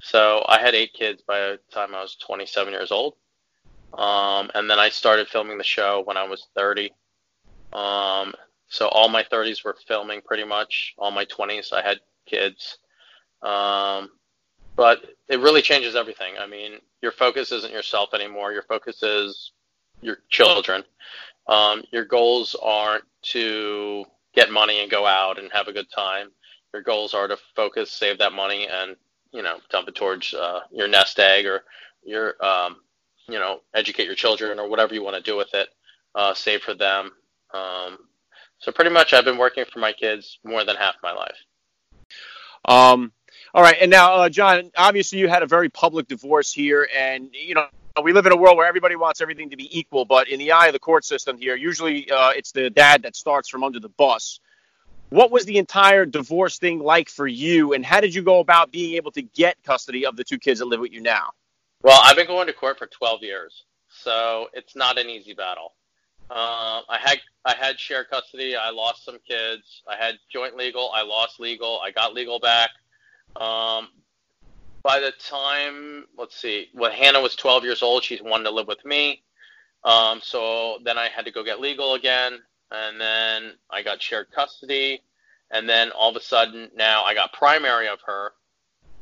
So 0.00 0.44
I 0.48 0.58
had 0.58 0.74
eight 0.74 0.92
kids 0.92 1.22
by 1.26 1.38
the 1.40 1.58
time 1.72 1.94
I 1.94 2.02
was 2.02 2.16
27 2.16 2.72
years 2.72 2.92
old. 2.92 3.14
Um, 3.94 4.50
and 4.54 4.70
then 4.70 4.78
I 4.78 4.88
started 4.88 5.28
filming 5.28 5.58
the 5.58 5.64
show 5.64 6.02
when 6.04 6.16
I 6.16 6.24
was 6.24 6.46
30. 6.54 6.92
Um, 7.72 8.34
so 8.70 8.88
all 8.88 9.08
my 9.08 9.22
30s 9.24 9.64
were 9.64 9.76
filming 9.86 10.22
pretty 10.22 10.44
much. 10.44 10.94
All 10.96 11.10
my 11.10 11.24
20s, 11.26 11.72
I 11.72 11.82
had 11.82 11.98
kids. 12.24 12.78
Um, 13.42 14.10
but 14.76 15.04
it 15.28 15.40
really 15.40 15.60
changes 15.60 15.96
everything. 15.96 16.34
I 16.38 16.46
mean, 16.46 16.78
your 17.02 17.12
focus 17.12 17.52
isn't 17.52 17.72
yourself 17.72 18.14
anymore. 18.14 18.52
Your 18.52 18.62
focus 18.62 19.02
is 19.02 19.52
your 20.00 20.18
children. 20.28 20.84
Um, 21.48 21.82
your 21.92 22.04
goals 22.04 22.54
aren't 22.62 23.04
to 23.22 24.04
get 24.34 24.52
money 24.52 24.80
and 24.80 24.90
go 24.90 25.04
out 25.04 25.38
and 25.38 25.50
have 25.52 25.66
a 25.66 25.72
good 25.72 25.90
time. 25.90 26.28
Your 26.72 26.82
goals 26.82 27.12
are 27.12 27.26
to 27.26 27.36
focus, 27.56 27.90
save 27.90 28.18
that 28.18 28.32
money, 28.32 28.68
and 28.70 28.94
you 29.32 29.42
know, 29.42 29.58
dump 29.70 29.88
it 29.88 29.94
towards 29.94 30.32
uh, 30.34 30.60
your 30.70 30.88
nest 30.88 31.18
egg 31.18 31.46
or 31.46 31.64
your, 32.04 32.34
um, 32.44 32.76
you 33.28 33.38
know, 33.38 33.60
educate 33.74 34.06
your 34.06 34.14
children 34.14 34.58
or 34.58 34.68
whatever 34.68 34.94
you 34.94 35.02
want 35.02 35.16
to 35.16 35.22
do 35.22 35.36
with 35.36 35.54
it. 35.54 35.68
Uh, 36.14 36.34
save 36.34 36.62
for 36.62 36.74
them. 36.74 37.12
Um, 37.52 37.98
so 38.60 38.70
pretty 38.72 38.90
much, 38.90 39.14
I've 39.14 39.24
been 39.24 39.38
working 39.38 39.64
for 39.64 39.78
my 39.78 39.92
kids 39.92 40.38
more 40.44 40.64
than 40.64 40.76
half 40.76 40.96
my 41.02 41.12
life. 41.12 41.36
Um, 42.66 43.12
all 43.54 43.62
right, 43.62 43.76
and 43.80 43.90
now, 43.90 44.14
uh, 44.14 44.28
John, 44.28 44.70
obviously 44.76 45.18
you 45.18 45.28
had 45.28 45.42
a 45.42 45.46
very 45.46 45.70
public 45.70 46.06
divorce 46.06 46.52
here, 46.52 46.86
and 46.96 47.30
you 47.32 47.54
know 47.54 47.66
we 48.02 48.12
live 48.12 48.26
in 48.26 48.32
a 48.32 48.36
world 48.36 48.56
where 48.56 48.66
everybody 48.66 48.96
wants 48.96 49.20
everything 49.20 49.50
to 49.50 49.56
be 49.56 49.78
equal, 49.78 50.04
but 50.04 50.28
in 50.28 50.38
the 50.38 50.52
eye 50.52 50.66
of 50.66 50.74
the 50.74 50.78
court 50.78 51.04
system 51.04 51.38
here, 51.38 51.56
usually 51.56 52.10
uh, 52.10 52.30
it's 52.30 52.52
the 52.52 52.70
dad 52.70 53.02
that 53.02 53.16
starts 53.16 53.48
from 53.48 53.64
under 53.64 53.80
the 53.80 53.88
bus. 53.88 54.40
What 55.08 55.30
was 55.32 55.44
the 55.44 55.56
entire 55.56 56.04
divorce 56.04 56.58
thing 56.58 56.78
like 56.78 57.08
for 57.08 57.26
you, 57.26 57.72
and 57.72 57.84
how 57.84 58.00
did 58.00 58.14
you 58.14 58.22
go 58.22 58.40
about 58.40 58.70
being 58.70 58.94
able 58.94 59.10
to 59.12 59.22
get 59.22 59.60
custody 59.64 60.04
of 60.04 60.16
the 60.16 60.22
two 60.22 60.38
kids 60.38 60.60
that 60.60 60.66
live 60.66 60.80
with 60.80 60.92
you 60.92 61.00
now? 61.00 61.30
Well, 61.82 61.98
I've 62.04 62.16
been 62.16 62.26
going 62.26 62.46
to 62.46 62.52
court 62.52 62.78
for 62.78 62.86
12 62.86 63.22
years, 63.22 63.64
so 63.88 64.48
it's 64.52 64.76
not 64.76 64.98
an 64.98 65.08
easy 65.08 65.32
battle. 65.32 65.72
Uh, 66.30 66.82
I 66.88 66.98
had 66.98 67.18
I 67.44 67.54
had 67.54 67.80
shared 67.80 68.08
custody. 68.08 68.54
I 68.54 68.70
lost 68.70 69.04
some 69.04 69.18
kids. 69.26 69.82
I 69.88 69.96
had 69.96 70.14
joint 70.32 70.56
legal. 70.56 70.90
I 70.94 71.02
lost 71.02 71.40
legal. 71.40 71.80
I 71.82 71.90
got 71.90 72.14
legal 72.14 72.38
back. 72.38 72.70
Um, 73.34 73.88
by 74.82 75.00
the 75.00 75.12
time, 75.18 76.04
let's 76.16 76.40
see, 76.40 76.68
when 76.72 76.92
Hannah 76.92 77.20
was 77.20 77.34
12 77.34 77.64
years 77.64 77.82
old, 77.82 78.04
she 78.04 78.20
wanted 78.22 78.44
to 78.44 78.50
live 78.50 78.68
with 78.68 78.84
me. 78.84 79.22
Um, 79.82 80.20
so 80.22 80.78
then 80.84 80.98
I 80.98 81.08
had 81.08 81.24
to 81.24 81.32
go 81.32 81.42
get 81.42 81.60
legal 81.60 81.94
again, 81.94 82.38
and 82.70 83.00
then 83.00 83.54
I 83.68 83.82
got 83.82 84.00
shared 84.00 84.30
custody, 84.30 85.02
and 85.50 85.68
then 85.68 85.90
all 85.90 86.10
of 86.10 86.16
a 86.16 86.20
sudden 86.20 86.70
now 86.76 87.02
I 87.02 87.14
got 87.14 87.32
primary 87.32 87.88
of 87.88 87.98
her. 88.06 88.32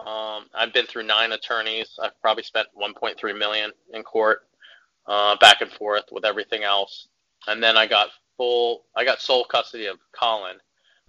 Um, 0.01 0.47
I've 0.55 0.73
been 0.73 0.87
through 0.87 1.03
nine 1.03 1.33
attorneys. 1.33 1.99
I've 2.03 2.19
probably 2.23 2.45
spent 2.45 2.69
1.3 2.81 3.39
million 3.39 3.71
in 3.93 4.03
court, 4.03 4.49
uh, 5.07 5.37
back 5.37 5.61
and 5.61 5.71
forth 5.71 6.05
with 6.11 6.25
everything 6.25 6.63
else 6.63 7.09
and 7.47 7.63
then 7.63 7.77
I 7.77 7.87
got 7.87 8.09
full, 8.37 8.85
I 8.97 9.05
got 9.05 9.21
sole 9.21 9.45
custody 9.45 9.87
of 9.87 9.99
Collin. 10.13 10.57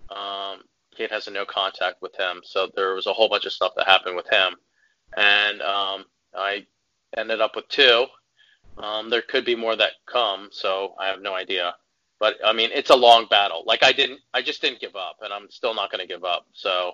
Um, 0.09 0.61
Kate 0.95 1.11
has 1.11 1.27
a 1.27 1.31
no 1.31 1.45
contact 1.45 2.01
with 2.01 2.15
him, 2.15 2.41
so 2.43 2.69
there 2.75 2.93
was 2.93 3.07
a 3.07 3.13
whole 3.13 3.29
bunch 3.29 3.45
of 3.45 3.53
stuff 3.53 3.73
that 3.77 3.87
happened 3.87 4.15
with 4.15 4.27
him. 4.29 4.55
and 5.17 5.61
um, 5.61 6.05
I 6.35 6.65
ended 7.17 7.41
up 7.41 7.55
with 7.55 7.67
two. 7.69 8.05
Um, 8.77 9.09
there 9.09 9.21
could 9.21 9.45
be 9.45 9.55
more 9.55 9.75
that 9.75 9.93
come, 10.05 10.49
so 10.51 10.95
I 10.99 11.07
have 11.07 11.21
no 11.21 11.33
idea. 11.35 11.75
But 12.19 12.35
I 12.43 12.53
mean, 12.53 12.69
it's 12.73 12.89
a 12.89 12.95
long 12.95 13.27
battle. 13.29 13.63
Like 13.65 13.83
I 13.83 13.91
didn't, 13.91 14.19
I 14.33 14.41
just 14.41 14.61
didn't 14.61 14.81
give 14.81 14.95
up, 14.95 15.17
and 15.21 15.33
I'm 15.33 15.49
still 15.49 15.73
not 15.73 15.91
going 15.91 16.01
to 16.01 16.13
give 16.13 16.23
up. 16.23 16.45
So, 16.53 16.93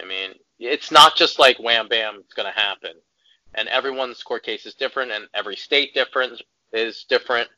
I 0.00 0.04
mean, 0.04 0.32
it's 0.58 0.90
not 0.90 1.16
just 1.16 1.38
like 1.38 1.58
wham 1.58 1.88
bam, 1.88 2.18
it's 2.20 2.34
going 2.34 2.52
to 2.52 2.58
happen. 2.58 2.92
And 3.54 3.68
everyone's 3.68 4.22
court 4.22 4.44
case 4.44 4.66
is 4.66 4.74
different, 4.74 5.10
and 5.10 5.26
every 5.34 5.56
state 5.56 5.94
different 5.94 6.40
is 6.72 7.04
different, 7.08 7.48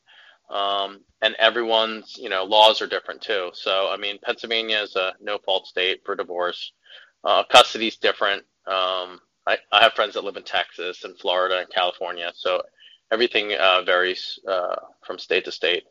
um, 0.50 1.00
and 1.22 1.34
everyone's 1.38 2.16
you 2.18 2.28
know 2.28 2.44
laws 2.44 2.82
are 2.82 2.86
different 2.86 3.22
too. 3.22 3.50
So, 3.54 3.88
I 3.90 3.96
mean, 3.96 4.18
Pennsylvania 4.22 4.78
is 4.78 4.96
a 4.96 5.14
no 5.20 5.38
fault 5.38 5.66
state 5.66 6.02
for 6.04 6.16
divorce. 6.16 6.72
Uh, 7.24 7.44
custody's 7.44 7.96
different. 7.96 8.42
Um, 8.66 9.20
I, 9.46 9.58
I 9.72 9.82
have 9.82 9.94
friends 9.94 10.14
that 10.14 10.24
live 10.24 10.36
in 10.36 10.42
Texas 10.42 11.04
and 11.04 11.18
Florida 11.18 11.58
and 11.58 11.70
California, 11.70 12.32
so 12.34 12.62
everything 13.12 13.52
uh, 13.58 13.82
varies 13.82 14.38
uh, 14.46 14.76
from 15.04 15.18
state 15.18 15.44
to 15.46 15.52
state. 15.52 15.84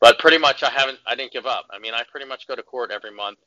But 0.00 0.18
pretty 0.18 0.38
much, 0.38 0.62
I 0.62 0.70
haven't, 0.70 0.98
I 1.06 1.14
didn't 1.14 1.32
give 1.32 1.46
up. 1.46 1.66
I 1.70 1.78
mean, 1.78 1.94
I 1.94 2.02
pretty 2.10 2.26
much 2.26 2.46
go 2.46 2.54
to 2.54 2.62
court 2.62 2.90
every 2.90 3.12
month 3.12 3.38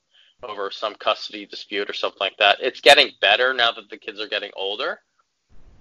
over 0.44 0.72
some 0.72 0.96
custody 0.96 1.46
dispute 1.46 1.90
or 1.90 1.94
something 1.94 2.20
like 2.20 2.38
that. 2.40 2.58
It's 2.62 2.82
getting 2.82 3.12
better 3.22 3.54
now 3.54 3.72
that 3.72 3.90
the 3.90 3.98
kids 3.98 4.20
are 4.20 4.28
getting 4.28 4.52
older. 4.56 5.00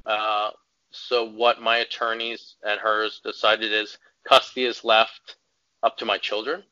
Uh, 0.04 0.50
so 0.90 1.30
what 1.30 1.60
my 1.60 1.78
attorneys 1.78 2.56
and 2.64 2.80
hers 2.80 3.20
decided 3.24 3.72
is 3.72 3.98
custody 4.24 4.64
is 4.64 4.84
left 4.84 5.36
up 5.82 5.96
to 5.98 6.04
my 6.04 6.18
children. 6.18 6.62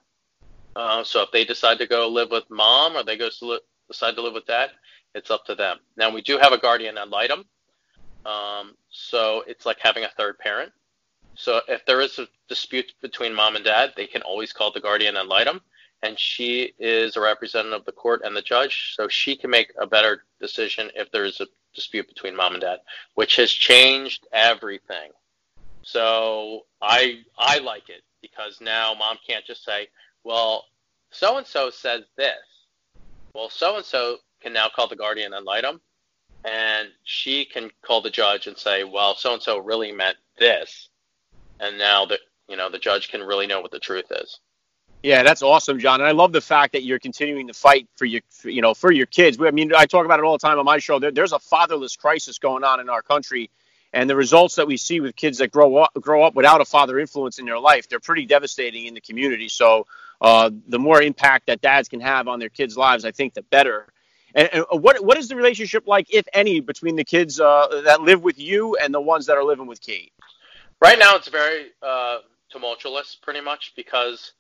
Uh, 0.74 1.02
so 1.02 1.22
if 1.22 1.30
they 1.30 1.44
decide 1.44 1.78
to 1.78 1.86
go 1.86 2.08
live 2.08 2.30
with 2.30 2.44
mom 2.50 2.96
or 2.96 3.02
they 3.02 3.16
go 3.16 3.28
to 3.30 3.44
li- 3.46 3.60
decide 3.88 4.14
to 4.14 4.22
live 4.22 4.34
with 4.34 4.46
dad, 4.46 4.70
it's 5.14 5.30
up 5.30 5.44
to 5.46 5.54
them. 5.54 5.78
Now 5.96 6.10
we 6.10 6.20
do 6.20 6.38
have 6.38 6.52
a 6.52 6.58
guardian 6.58 6.98
ad 6.98 7.08
litem, 7.08 7.44
um, 8.26 8.74
so 8.90 9.42
it's 9.46 9.64
like 9.64 9.78
having 9.80 10.04
a 10.04 10.10
third 10.18 10.38
parent. 10.38 10.72
So 11.34 11.60
if 11.68 11.84
there 11.86 12.00
is 12.00 12.18
a 12.18 12.28
dispute 12.48 12.92
between 13.00 13.34
mom 13.34 13.56
and 13.56 13.64
dad, 13.64 13.92
they 13.96 14.06
can 14.06 14.22
always 14.22 14.52
call 14.52 14.72
the 14.72 14.80
guardian 14.80 15.16
ad 15.16 15.26
litem, 15.26 15.60
and 16.02 16.18
she 16.18 16.74
is 16.78 17.16
a 17.16 17.20
representative 17.20 17.80
of 17.80 17.86
the 17.86 17.92
court 17.92 18.22
and 18.24 18.36
the 18.36 18.42
judge, 18.42 18.94
so 18.94 19.08
she 19.08 19.36
can 19.36 19.50
make 19.50 19.72
a 19.80 19.86
better 19.86 20.24
decision 20.40 20.90
if 20.94 21.10
there 21.10 21.24
is 21.24 21.40
a 21.40 21.46
dispute 21.74 22.08
between 22.08 22.36
mom 22.36 22.52
and 22.52 22.62
dad, 22.62 22.80
which 23.14 23.36
has 23.36 23.50
changed 23.50 24.26
everything. 24.32 25.10
So 25.86 26.62
I 26.82 27.20
I 27.38 27.58
like 27.58 27.88
it 27.88 28.02
because 28.20 28.60
now 28.60 28.92
mom 28.94 29.18
can't 29.26 29.46
just 29.46 29.64
say, 29.64 29.86
well, 30.24 30.64
so 31.12 31.38
and 31.38 31.46
so 31.46 31.70
says 31.70 32.02
this. 32.16 32.34
Well, 33.34 33.48
so 33.50 33.76
and 33.76 33.84
so 33.84 34.16
can 34.42 34.52
now 34.52 34.68
call 34.74 34.88
the 34.88 34.96
guardian 34.96 35.32
and 35.32 35.46
light 35.46 35.62
litem, 35.62 35.80
and 36.44 36.88
she 37.04 37.44
can 37.44 37.70
call 37.82 38.02
the 38.02 38.10
judge 38.10 38.48
and 38.48 38.58
say, 38.58 38.84
well, 38.84 39.14
so 39.14 39.34
and 39.34 39.42
so 39.42 39.58
really 39.58 39.92
meant 39.92 40.16
this 40.38 40.88
and 41.60 41.78
now 41.78 42.06
that 42.06 42.20
you 42.48 42.56
know 42.56 42.70
the 42.70 42.78
judge 42.78 43.08
can 43.08 43.22
really 43.22 43.46
know 43.46 43.60
what 43.60 43.70
the 43.70 43.78
truth 43.78 44.10
is. 44.10 44.40
Yeah, 45.02 45.22
that's 45.22 45.42
awesome, 45.42 45.78
John. 45.78 46.00
And 46.00 46.08
I 46.08 46.12
love 46.12 46.32
the 46.32 46.40
fact 46.40 46.72
that 46.72 46.82
you're 46.82 46.98
continuing 46.98 47.46
to 47.46 47.54
fight 47.54 47.86
for 47.96 48.06
your, 48.06 48.22
you 48.44 48.60
know, 48.60 48.74
for 48.74 48.90
your 48.90 49.06
kids. 49.06 49.38
I 49.40 49.50
mean, 49.52 49.72
I 49.74 49.86
talk 49.86 50.04
about 50.04 50.18
it 50.18 50.24
all 50.24 50.32
the 50.32 50.44
time 50.44 50.58
on 50.58 50.64
my 50.64 50.78
show. 50.78 50.98
There, 50.98 51.12
there's 51.12 51.32
a 51.32 51.38
fatherless 51.38 51.94
crisis 51.94 52.38
going 52.38 52.64
on 52.64 52.80
in 52.80 52.88
our 52.88 53.02
country, 53.02 53.50
and 53.96 54.10
the 54.10 54.14
results 54.14 54.56
that 54.56 54.66
we 54.66 54.76
see 54.76 55.00
with 55.00 55.16
kids 55.16 55.38
that 55.38 55.50
grow 55.50 55.76
up 55.76 55.94
grow 55.94 56.22
up 56.22 56.34
without 56.34 56.60
a 56.60 56.66
father 56.66 56.98
influence 56.98 57.38
in 57.38 57.46
their 57.46 57.58
life, 57.58 57.88
they're 57.88 57.98
pretty 57.98 58.26
devastating 58.26 58.84
in 58.84 58.92
the 58.92 59.00
community. 59.00 59.48
So, 59.48 59.86
uh, 60.20 60.50
the 60.68 60.78
more 60.78 61.00
impact 61.00 61.46
that 61.46 61.62
dads 61.62 61.88
can 61.88 62.00
have 62.00 62.28
on 62.28 62.38
their 62.38 62.50
kids' 62.50 62.76
lives, 62.76 63.06
I 63.06 63.10
think, 63.10 63.32
the 63.32 63.42
better. 63.42 63.88
And, 64.34 64.50
and 64.52 64.64
what 64.82 65.02
what 65.02 65.16
is 65.16 65.28
the 65.28 65.34
relationship 65.34 65.86
like, 65.86 66.12
if 66.12 66.26
any, 66.34 66.60
between 66.60 66.94
the 66.96 67.04
kids 67.04 67.40
uh, 67.40 67.80
that 67.86 68.02
live 68.02 68.22
with 68.22 68.38
you 68.38 68.76
and 68.76 68.92
the 68.92 69.00
ones 69.00 69.24
that 69.26 69.38
are 69.38 69.44
living 69.44 69.66
with 69.66 69.80
Kate? 69.80 70.12
Right 70.78 70.98
now, 70.98 71.16
it's 71.16 71.28
very 71.28 71.68
uh, 71.82 72.18
tumultuous, 72.50 73.16
pretty 73.22 73.40
much, 73.40 73.72
because 73.76 74.32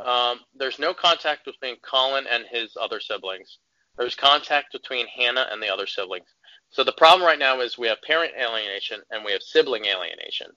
um, 0.00 0.40
there's 0.56 0.80
no 0.80 0.92
contact 0.92 1.44
between 1.44 1.76
Collin 1.82 2.26
and 2.28 2.44
his 2.50 2.76
other 2.80 2.98
siblings. 2.98 3.58
There's 3.96 4.14
contact 4.14 4.72
between 4.72 5.06
Hannah 5.06 5.48
and 5.50 5.62
the 5.62 5.72
other 5.72 5.86
siblings. 5.86 6.26
So 6.70 6.82
the 6.82 6.92
problem 6.92 7.26
right 7.26 7.38
now 7.38 7.60
is 7.60 7.78
we 7.78 7.86
have 7.86 8.02
parent 8.02 8.32
alienation 8.38 9.00
and 9.10 9.24
we 9.24 9.32
have 9.32 9.42
sibling 9.42 9.84
alienation. 9.84 10.48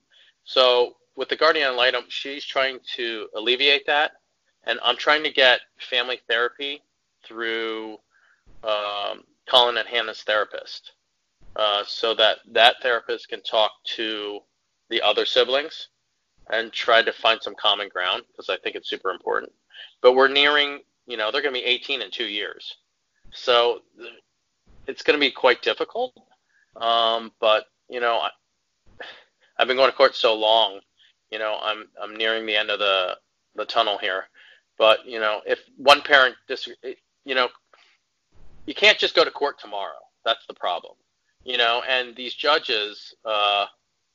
So 0.44 0.96
with 1.16 1.28
the 1.28 1.36
guardian 1.36 1.78
ad 1.78 1.94
she's 2.08 2.44
trying 2.44 2.78
to 2.96 3.28
alleviate 3.36 3.86
that, 3.86 4.12
and 4.64 4.80
I'm 4.82 4.96
trying 4.96 5.22
to 5.24 5.30
get 5.30 5.60
family 5.78 6.20
therapy 6.28 6.82
through 7.24 7.98
um, 8.64 9.24
Collin 9.48 9.76
and 9.76 9.88
Hannah's 9.88 10.22
therapist, 10.22 10.92
uh, 11.56 11.82
so 11.86 12.14
that 12.14 12.38
that 12.52 12.76
therapist 12.82 13.28
can 13.28 13.42
talk 13.42 13.70
to 13.96 14.40
the 14.90 15.02
other 15.02 15.24
siblings 15.24 15.88
and 16.50 16.72
try 16.72 17.02
to 17.02 17.12
find 17.12 17.40
some 17.42 17.54
common 17.60 17.88
ground 17.88 18.22
because 18.30 18.48
I 18.48 18.56
think 18.58 18.76
it's 18.76 18.88
super 18.88 19.10
important. 19.10 19.52
But 20.02 20.14
we're 20.14 20.28
nearing, 20.28 20.80
you 21.06 21.16
know, 21.16 21.30
they're 21.30 21.42
going 21.42 21.54
to 21.54 21.60
be 21.60 21.66
18 21.66 22.02
in 22.02 22.10
two 22.10 22.24
years. 22.24 22.76
So 23.32 23.80
it's 24.86 25.02
going 25.02 25.18
to 25.18 25.24
be 25.24 25.30
quite 25.30 25.62
difficult. 25.62 26.14
Um, 26.76 27.32
but, 27.40 27.66
you 27.88 28.00
know, 28.00 28.18
I, 28.18 28.30
I've 29.58 29.68
been 29.68 29.76
going 29.76 29.90
to 29.90 29.96
court 29.96 30.14
so 30.14 30.34
long, 30.34 30.80
you 31.30 31.38
know, 31.38 31.58
I'm, 31.60 31.88
I'm 32.00 32.16
nearing 32.16 32.46
the 32.46 32.56
end 32.56 32.70
of 32.70 32.78
the, 32.78 33.16
the 33.54 33.64
tunnel 33.64 33.98
here. 33.98 34.24
But, 34.78 35.06
you 35.06 35.18
know, 35.18 35.40
if 35.46 35.60
one 35.76 36.02
parent, 36.02 36.36
dis- 36.46 36.68
you 37.24 37.34
know, 37.34 37.48
you 38.66 38.74
can't 38.74 38.98
just 38.98 39.14
go 39.14 39.24
to 39.24 39.30
court 39.30 39.58
tomorrow. 39.58 39.98
That's 40.24 40.46
the 40.46 40.54
problem. 40.54 40.94
You 41.44 41.56
know, 41.56 41.82
and 41.88 42.14
these 42.14 42.34
judges, 42.34 43.14
uh, 43.24 43.66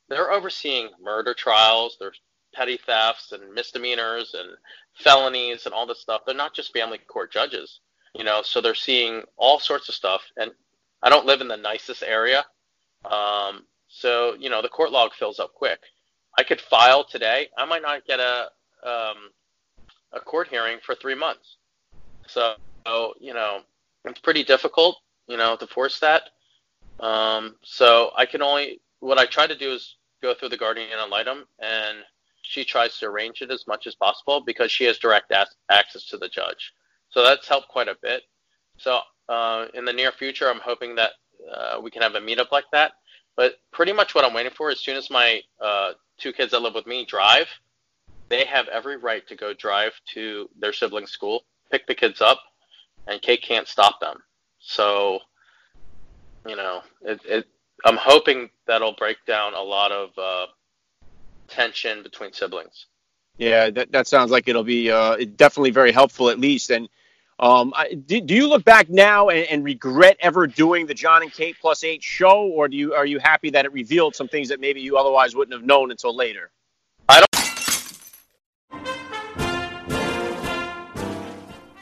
they're 0.09 0.31
overseeing 0.31 0.89
murder 1.01 1.33
trials, 1.33 1.97
there's 1.99 2.19
petty 2.53 2.77
thefts 2.77 3.31
and 3.31 3.53
misdemeanors 3.53 4.35
and 4.37 4.49
felonies 4.95 5.65
and 5.65 5.73
all 5.73 5.87
this 5.87 5.99
stuff. 5.99 6.21
They're 6.25 6.35
not 6.35 6.53
just 6.53 6.71
family 6.71 6.99
court 6.99 7.31
judges, 7.31 7.79
you 8.13 8.23
know, 8.23 8.41
so 8.43 8.61
they're 8.61 8.75
seeing 8.75 9.23
all 9.37 9.59
sorts 9.59 9.89
of 9.89 9.95
stuff. 9.95 10.21
And 10.37 10.51
I 11.01 11.09
don't 11.09 11.25
live 11.25 11.41
in 11.41 11.47
the 11.47 11.57
nicest 11.57 12.03
area. 12.03 12.45
Um, 13.05 13.65
so, 13.87 14.35
you 14.39 14.49
know, 14.49 14.61
the 14.61 14.69
court 14.69 14.91
log 14.91 15.13
fills 15.13 15.39
up 15.39 15.53
quick. 15.53 15.79
I 16.37 16.43
could 16.43 16.61
file 16.61 17.03
today. 17.03 17.49
I 17.57 17.65
might 17.65 17.81
not 17.81 18.05
get 18.05 18.19
a, 18.19 18.49
um, 18.83 19.29
a 20.13 20.19
court 20.19 20.47
hearing 20.47 20.79
for 20.83 20.95
three 20.95 21.15
months. 21.15 21.57
So, 22.27 22.55
you 23.19 23.33
know, 23.33 23.59
it's 24.05 24.19
pretty 24.19 24.43
difficult, 24.43 24.97
you 25.27 25.37
know, 25.37 25.55
to 25.55 25.67
force 25.67 25.99
that. 25.99 26.29
Um, 26.99 27.55
so 27.63 28.11
I 28.15 28.25
can 28.25 28.41
only 28.41 28.79
what 29.03 29.19
I 29.19 29.25
try 29.25 29.47
to 29.47 29.57
do 29.57 29.73
is 29.73 29.97
go 30.21 30.33
through 30.33 30.49
the 30.49 30.57
guardian 30.57 30.87
ad 30.97 31.09
litem, 31.09 31.45
and 31.59 31.97
she 32.41 32.63
tries 32.63 32.97
to 32.99 33.07
arrange 33.07 33.41
it 33.41 33.51
as 33.51 33.67
much 33.67 33.85
as 33.85 33.95
possible 33.95 34.41
because 34.45 34.71
she 34.71 34.85
has 34.85 34.97
direct 34.97 35.31
as- 35.31 35.55
access 35.69 36.05
to 36.05 36.17
the 36.17 36.29
judge. 36.29 36.73
So 37.13 37.23
that's 37.23 37.47
helped 37.47 37.67
quite 37.67 37.87
a 37.87 37.95
bit. 38.01 38.23
So 38.77 38.99
uh, 39.29 39.67
in 39.75 39.85
the 39.85 39.93
near 39.93 40.11
future, 40.11 40.49
I'm 40.49 40.59
hoping 40.59 40.95
that 40.95 41.11
uh, 41.53 41.79
we 41.79 41.91
can 41.91 42.01
have 42.01 42.15
a 42.15 42.19
meetup 42.19 42.51
like 42.51 42.65
that. 42.71 42.93
But 43.35 43.59
pretty 43.71 43.93
much 43.93 44.15
what 44.15 44.25
I'm 44.25 44.33
waiting 44.33 44.51
for, 44.51 44.71
as 44.71 44.79
soon 44.79 44.97
as 44.97 45.09
my 45.09 45.41
uh, 45.61 45.93
two 46.17 46.33
kids 46.33 46.51
that 46.51 46.61
live 46.61 46.73
with 46.73 46.87
me 46.87 47.05
drive, 47.05 47.47
they 48.29 48.45
have 48.45 48.67
every 48.67 48.97
right 48.97 49.27
to 49.27 49.35
go 49.35 49.53
drive 49.53 49.93
to 50.13 50.49
their 50.59 50.73
sibling 50.73 51.05
school, 51.05 51.43
pick 51.71 51.85
the 51.85 51.95
kids 51.95 52.19
up, 52.19 52.39
and 53.07 53.21
Kate 53.21 53.43
can't 53.43 53.67
stop 53.67 53.99
them. 53.99 54.17
So, 54.59 55.19
you 56.47 56.55
know, 56.55 56.81
it, 57.01 57.19
it 57.25 57.45
I'm 57.85 57.97
hoping 57.97 58.49
that'll 58.65 58.93
break 58.93 59.17
down 59.27 59.53
a 59.53 59.61
lot 59.61 59.91
of 59.91 60.09
uh, 60.17 60.47
tension 61.47 62.01
between 62.01 62.33
siblings. 62.33 62.87
Yeah, 63.37 63.69
that, 63.71 63.91
that 63.91 64.07
sounds 64.07 64.31
like 64.31 64.47
it'll 64.47 64.63
be 64.63 64.89
uh, 64.91 65.17
definitely 65.35 65.71
very 65.71 65.91
helpful 65.91 66.29
at 66.29 66.39
least. 66.39 66.69
And 66.69 66.87
um, 67.39 67.73
I, 67.75 67.93
do, 67.93 68.21
do, 68.21 68.35
you 68.35 68.47
look 68.47 68.63
back 68.63 68.89
now 68.89 69.29
and, 69.29 69.47
and, 69.47 69.63
regret 69.63 70.17
ever 70.19 70.45
doing 70.45 70.85
the 70.85 70.93
Jon 70.93 71.23
and 71.23 71.31
Kate 71.31 71.55
plus 71.59 71.83
eight 71.83 72.03
show, 72.03 72.43
or 72.43 72.67
do 72.67 72.77
you 72.77 72.93
are 72.93 73.05
you 73.05 73.19
happy 73.19 73.49
that 73.51 73.65
it 73.65 73.73
revealed 73.73 74.15
some 74.15 74.27
things 74.27 74.49
that 74.49 74.59
maybe 74.59 74.81
you 74.81 74.97
otherwise 74.97 75.35
wouldn't 75.35 75.53
have 75.53 75.65
known 75.65 75.91
until 75.91 76.15
later? 76.15 76.51
I 77.09 77.19
don't. 77.19 77.27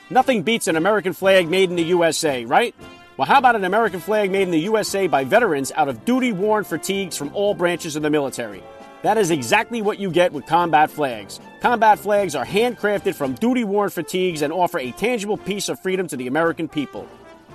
Nothing 0.09 0.43
beats 0.43 0.67
an 0.67 0.75
American 0.75 1.13
flag 1.13 1.49
made 1.49 1.69
in 1.69 1.75
the 1.75 1.83
USA, 1.83 2.43
right? 2.45 2.75
Well, 3.17 3.27
how 3.27 3.37
about 3.37 3.55
an 3.55 3.63
American 3.63 3.99
flag 3.99 4.31
made 4.31 4.43
in 4.43 4.51
the 4.51 4.59
USA 4.59 5.07
by 5.07 5.23
veterans 5.25 5.71
out 5.73 5.89
of 5.89 6.05
duty 6.05 6.31
worn 6.31 6.63
fatigues 6.63 7.15
from 7.15 7.33
all 7.35 7.53
branches 7.53 7.95
of 7.95 8.01
the 8.01 8.09
military? 8.09 8.63
That 9.03 9.17
is 9.17 9.31
exactly 9.31 9.81
what 9.81 9.99
you 9.99 10.11
get 10.11 10.31
with 10.31 10.45
combat 10.45 10.91
flags. 10.91 11.39
Combat 11.59 11.97
flags 11.97 12.35
are 12.35 12.45
handcrafted 12.45 13.15
from 13.15 13.33
duty 13.33 13.63
worn 13.63 13.89
fatigues 13.89 14.43
and 14.43 14.53
offer 14.53 14.77
a 14.77 14.91
tangible 14.91 15.37
piece 15.37 15.69
of 15.69 15.79
freedom 15.79 16.07
to 16.07 16.17
the 16.17 16.27
American 16.27 16.67
people. 16.67 17.07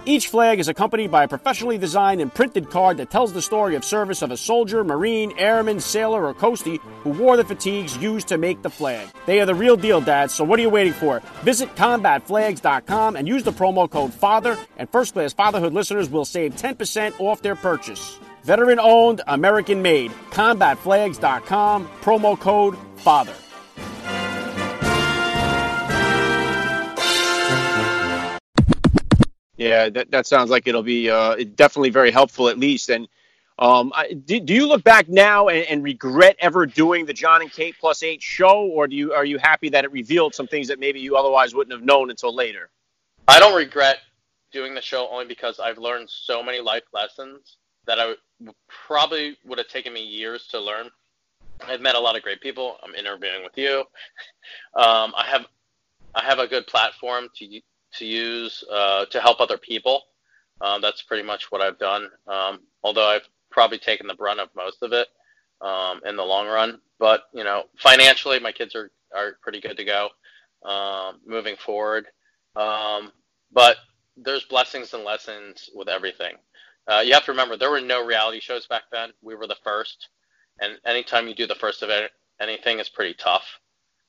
Each 0.05 0.29
flag 0.29 0.61
is 0.61 0.69
accompanied 0.69 1.11
by 1.11 1.25
a 1.25 1.29
professionally 1.29 1.79
designed 1.79 2.21
and 2.21 2.33
printed 2.33 2.71
card 2.71 2.97
that 2.99 3.11
tells 3.11 3.33
the 3.33 3.43
story 3.43 3.75
of 3.75 3.85
service 3.85 4.23
of 4.23 4.31
a 4.31 4.37
soldier, 4.37 4.85
marine, 4.85 5.33
airman, 5.37 5.81
sailor, 5.81 6.27
or 6.27 6.35
coastie 6.35 6.79
who 7.03 7.11
wore 7.11 7.37
the 7.37 7.45
fatigues 7.45 7.97
used 7.97 8.29
to 8.29 8.39
make 8.39 8.63
the 8.63 8.71
flag. 8.71 9.09
They 9.27 9.41
are 9.41 9.47
the 9.47 9.55
real 9.55 9.77
deal, 9.77 10.01
Dad, 10.01 10.31
so 10.31 10.45
what 10.45 10.61
are 10.61 10.63
you 10.63 10.71
waiting 10.71 10.93
for? 10.93 11.21
Visit 11.43 11.75
combatflags.com 11.75 13.17
and 13.17 13.27
use 13.27 13.43
the 13.43 13.53
promo 13.53 13.91
code 13.91 14.15
FATHER, 14.15 14.57
and 14.79 14.89
first 14.91 15.15
class 15.15 15.33
fatherhood 15.33 15.73
listeners 15.73 16.09
will 16.09 16.25
save 16.25 16.55
10% 16.55 17.19
off 17.19 17.43
their 17.43 17.57
purchase. 17.57 18.21
Veteran 18.47 18.79
owned, 18.79 19.23
American 19.27 19.83
made. 19.83 20.13
CombatFlags.com, 20.31 21.89
promo 22.01 22.39
code 22.39 22.79
FATHER. 22.99 23.35
Yeah, 29.57 29.89
that, 29.89 30.13
that 30.13 30.27
sounds 30.29 30.49
like 30.51 30.69
it'll 30.69 30.85
be 30.85 31.11
uh, 31.11 31.35
definitely 31.57 31.91
very 31.91 32.13
helpful, 32.13 32.49
at 32.49 32.57
least. 32.57 32.89
And 32.89 33.09
um, 33.59 33.93
I, 33.93 34.13
do, 34.13 34.39
do, 34.39 34.55
you 34.55 34.69
look 34.69 34.85
back 34.85 35.09
now 35.09 35.49
and, 35.49 35.67
and, 35.67 35.83
regret 35.83 36.37
ever 36.39 36.67
doing 36.67 37.05
the 37.05 37.13
Jon 37.13 37.43
and 37.43 37.51
Kate 37.51 37.75
plus 37.81 38.05
eight 38.05 38.23
show, 38.23 38.67
or 38.67 38.87
do 38.87 38.95
you 38.95 39.13
are 39.13 39.25
you 39.25 39.39
happy 39.39 39.71
that 39.71 39.85
it 39.85 39.91
revealed 39.91 40.37
some 40.37 40.47
things 40.47 40.69
that 40.69 40.79
maybe 40.79 41.01
you 41.01 41.17
otherwise 41.17 41.53
wouldn't 41.53 41.73
have 41.73 41.83
known 41.83 42.11
until 42.11 42.33
later? 42.33 42.71
I 43.27 43.41
don't 43.41 43.57
regret 43.57 43.97
doing 44.53 44.73
the 44.73 44.83
show 44.83 45.09
only 45.11 45.25
because 45.25 45.59
I've 45.59 45.79
learned 45.79 46.09
so 46.11 46.45
many 46.45 46.61
life 46.61 46.85
lessons 46.93 47.57
that 47.87 47.99
I 47.99 48.15
probably 48.69 49.37
would 49.45 49.59
have 49.59 49.69
taken 49.69 49.93
me 49.93 50.03
years 50.03 50.47
to 50.49 50.61
learn. 50.61 50.91
I've 51.67 51.81
met 51.81 51.95
a 51.95 52.01
lot 52.01 52.17
of 52.17 52.23
great 52.23 52.41
people. 52.41 52.77
I'm 52.83 52.95
interviewing 52.95 53.43
with 53.43 53.57
you. 53.57 53.85
Um, 54.75 55.13
I 55.17 55.25
have 55.27 55.47
I 56.15 56.23
have 56.23 56.39
a 56.39 56.47
good 56.47 56.67
platform 56.67 57.29
to 57.37 57.61
to 57.95 58.07
use 58.07 58.63
uh, 58.71 59.07
to 59.07 59.21
help 59.21 59.41
other 59.41 59.59
people. 59.59 60.03
Um, 60.61 60.81
that's 60.81 61.03
pretty 61.03 61.23
much 61.23 61.51
what 61.51 61.61
I've 61.61 61.79
done. 61.79 62.09
Um, 62.27 62.61
although 62.83 63.09
I've 63.09 63.29
probably 63.51 63.79
taken 63.79 64.07
the 64.07 64.15
brunt 64.15 64.41
of 64.41 64.49
most 64.55 64.83
of 64.83 64.93
it 64.93 65.09
um, 65.61 66.01
in 66.07 66.17
the 66.17 66.25
long 66.25 66.47
run. 66.47 66.81
But 66.99 67.25
you 67.33 67.45
know, 67.45 67.65
financially, 67.79 68.39
my 68.39 68.53
kids 68.53 68.75
are 68.75 68.91
are 69.15 69.39
pretty 69.43 69.61
good 69.61 69.77
to 69.79 69.85
go 69.85 70.11
um, 70.65 71.21
moving 71.27 71.57
forward. 71.57 72.07
But 72.55 73.77
there's 74.17 74.45
blessings 74.45 74.95
and 74.95 75.05
lessons 75.05 75.71
with 75.75 75.89
everything. 75.89 76.37
Uh, 76.89 77.03
you 77.05 77.13
have 77.15 77.25
to 77.25 77.33
remember 77.33 77.57
there 77.57 77.71
were 77.71 77.81
no 77.81 78.05
reality 78.05 78.41
shows 78.41 78.67
back 78.67 78.85
then. 78.93 79.11
We 79.23 79.35
were 79.35 79.47
the 79.47 79.57
first, 79.65 80.09
and 80.61 80.79
anytime 80.85 81.27
you 81.27 81.35
do 81.35 81.47
the 81.47 81.55
first 81.55 81.83
of 81.83 81.91
anything, 82.41 82.79
is 82.79 82.89
pretty 82.89 83.15
tough. 83.15 83.45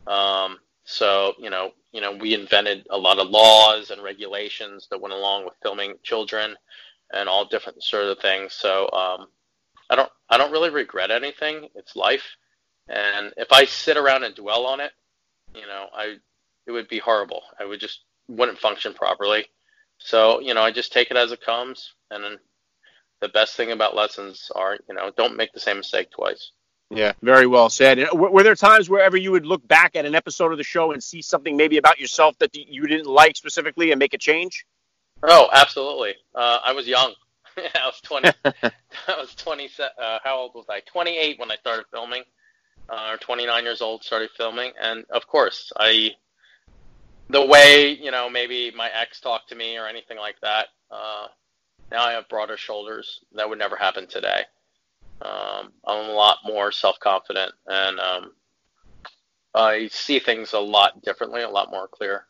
Um, 0.06 0.60
so 0.84 1.34
you 1.40 1.50
know, 1.50 1.72
you 1.92 2.02
know, 2.02 2.12
we 2.12 2.34
invented 2.34 2.86
a 2.90 2.98
lot 2.98 3.20
of 3.20 3.30
laws 3.30 3.90
and 3.90 4.04
regulations 4.04 4.88
that 4.92 5.02
went 5.02 5.14
along 5.14 5.46
with 5.46 5.56
filming 5.62 5.96
children 6.04 6.56
and 7.12 7.28
all 7.28 7.46
different 7.46 7.82
sort 7.84 8.06
of 8.06 8.20
things. 8.20 8.54
So 8.54 8.90
um, 8.92 9.28
I 9.90 9.96
don't, 9.96 10.12
I 10.30 10.38
don't 10.38 10.52
really 10.52 10.70
regret 10.70 11.10
anything. 11.10 11.70
It's 11.76 11.96
life, 11.96 12.38
and 12.88 13.34
if 13.38 13.52
I 13.52 13.66
sit 13.66 13.98
around 13.98 14.24
and 14.24 14.36
dwell 14.36 14.66
on 14.66 14.80
it, 14.82 14.92
you 15.56 15.66
know, 15.66 15.88
I, 15.94 16.18
it 16.68 16.72
would 16.72 16.90
be 16.90 17.00
horrible. 17.00 17.42
I 17.60 17.66
would 17.66 17.80
just 17.80 18.02
wouldn't 18.28 18.60
function 18.60 18.94
properly. 18.94 19.46
So 19.98 20.40
you 20.42 20.54
know, 20.54 20.62
I 20.62 20.72
just 20.72 20.94
take 20.94 21.10
it 21.10 21.18
as 21.18 21.32
it 21.32 21.42
comes, 21.42 21.94
and 22.12 22.24
then 22.24 22.38
the 23.20 23.30
best 23.30 23.56
thing 23.56 23.72
about 23.72 23.96
lessons 23.96 24.52
are, 24.56 24.78
you 24.88 24.96
know, 24.96 25.12
don't 25.16 25.36
make 25.36 25.54
the 25.54 25.60
same 25.60 25.78
mistake 25.78 26.12
twice. 26.12 26.52
Yeah, 26.90 27.14
very 27.22 27.48
well 27.48 27.70
said. 27.70 28.00
Were 28.14 28.44
there 28.44 28.56
times 28.56 28.90
wherever 28.90 29.18
you 29.18 29.32
would 29.32 29.46
look 29.46 29.68
back 29.68 29.96
at 29.96 30.06
an 30.06 30.16
episode 30.16 30.54
of 30.54 30.58
the 30.58 30.64
show 30.64 30.94
and 30.94 31.04
see 31.04 31.22
something 31.22 31.58
maybe 31.58 31.78
about 31.78 32.00
yourself 32.00 32.38
that 32.40 32.56
you 32.56 32.88
didn't 32.88 33.08
like 33.08 33.36
specifically 33.36 33.92
and 33.92 34.00
make 34.00 34.14
a 34.14 34.18
change? 34.18 34.66
Oh, 35.22 35.50
absolutely. 35.52 36.16
Uh, 36.34 36.60
I 36.64 36.72
was 36.72 36.88
young. 36.88 37.14
I 37.58 37.86
was 37.86 38.00
20. 38.02 38.30
I 38.46 38.72
was 39.18 39.36
20. 39.36 39.70
Uh, 39.80 40.20
how 40.24 40.38
old 40.38 40.52
was 40.56 40.66
I? 40.70 40.80
28 40.82 41.40
when 41.40 41.52
I 41.52 41.56
started 41.56 41.86
filming, 41.92 42.24
uh, 42.90 43.10
or 43.12 43.18
29 43.18 43.64
years 43.64 43.82
old 43.82 44.04
started 44.04 44.30
filming, 44.38 44.72
and 44.82 45.06
of 45.10 45.28
course, 45.28 45.72
I. 45.78 46.12
The 47.30 47.46
way 47.46 47.90
you 47.90 48.12
know, 48.12 48.30
maybe 48.30 48.72
my 48.74 48.90
ex 48.94 49.20
talked 49.20 49.50
to 49.50 49.56
me 49.56 49.78
or 49.78 49.86
anything 49.88 50.18
like 50.18 50.40
that. 50.42 50.68
Uh, 50.90 51.28
now 51.92 52.04
I 52.04 52.14
have 52.14 52.30
broader 52.30 52.58
shoulders. 52.58 53.22
That 53.34 53.50
would 53.50 53.60
never 53.60 53.76
happen 53.76 54.08
today. 54.08 54.44
Um, 55.22 55.72
I'm 55.86 56.10
a 56.10 56.14
lot 56.14 56.40
more 56.46 56.72
self 56.72 57.00
confident 57.00 57.52
and 57.66 58.00
um, 58.00 58.32
I 59.56 59.88
see 59.88 60.20
things 60.20 60.54
a 60.54 60.60
lot 60.60 61.02
differently, 61.02 61.42
a 61.42 61.50
lot 61.50 61.72
more 61.72 61.88
clear. 61.88 62.26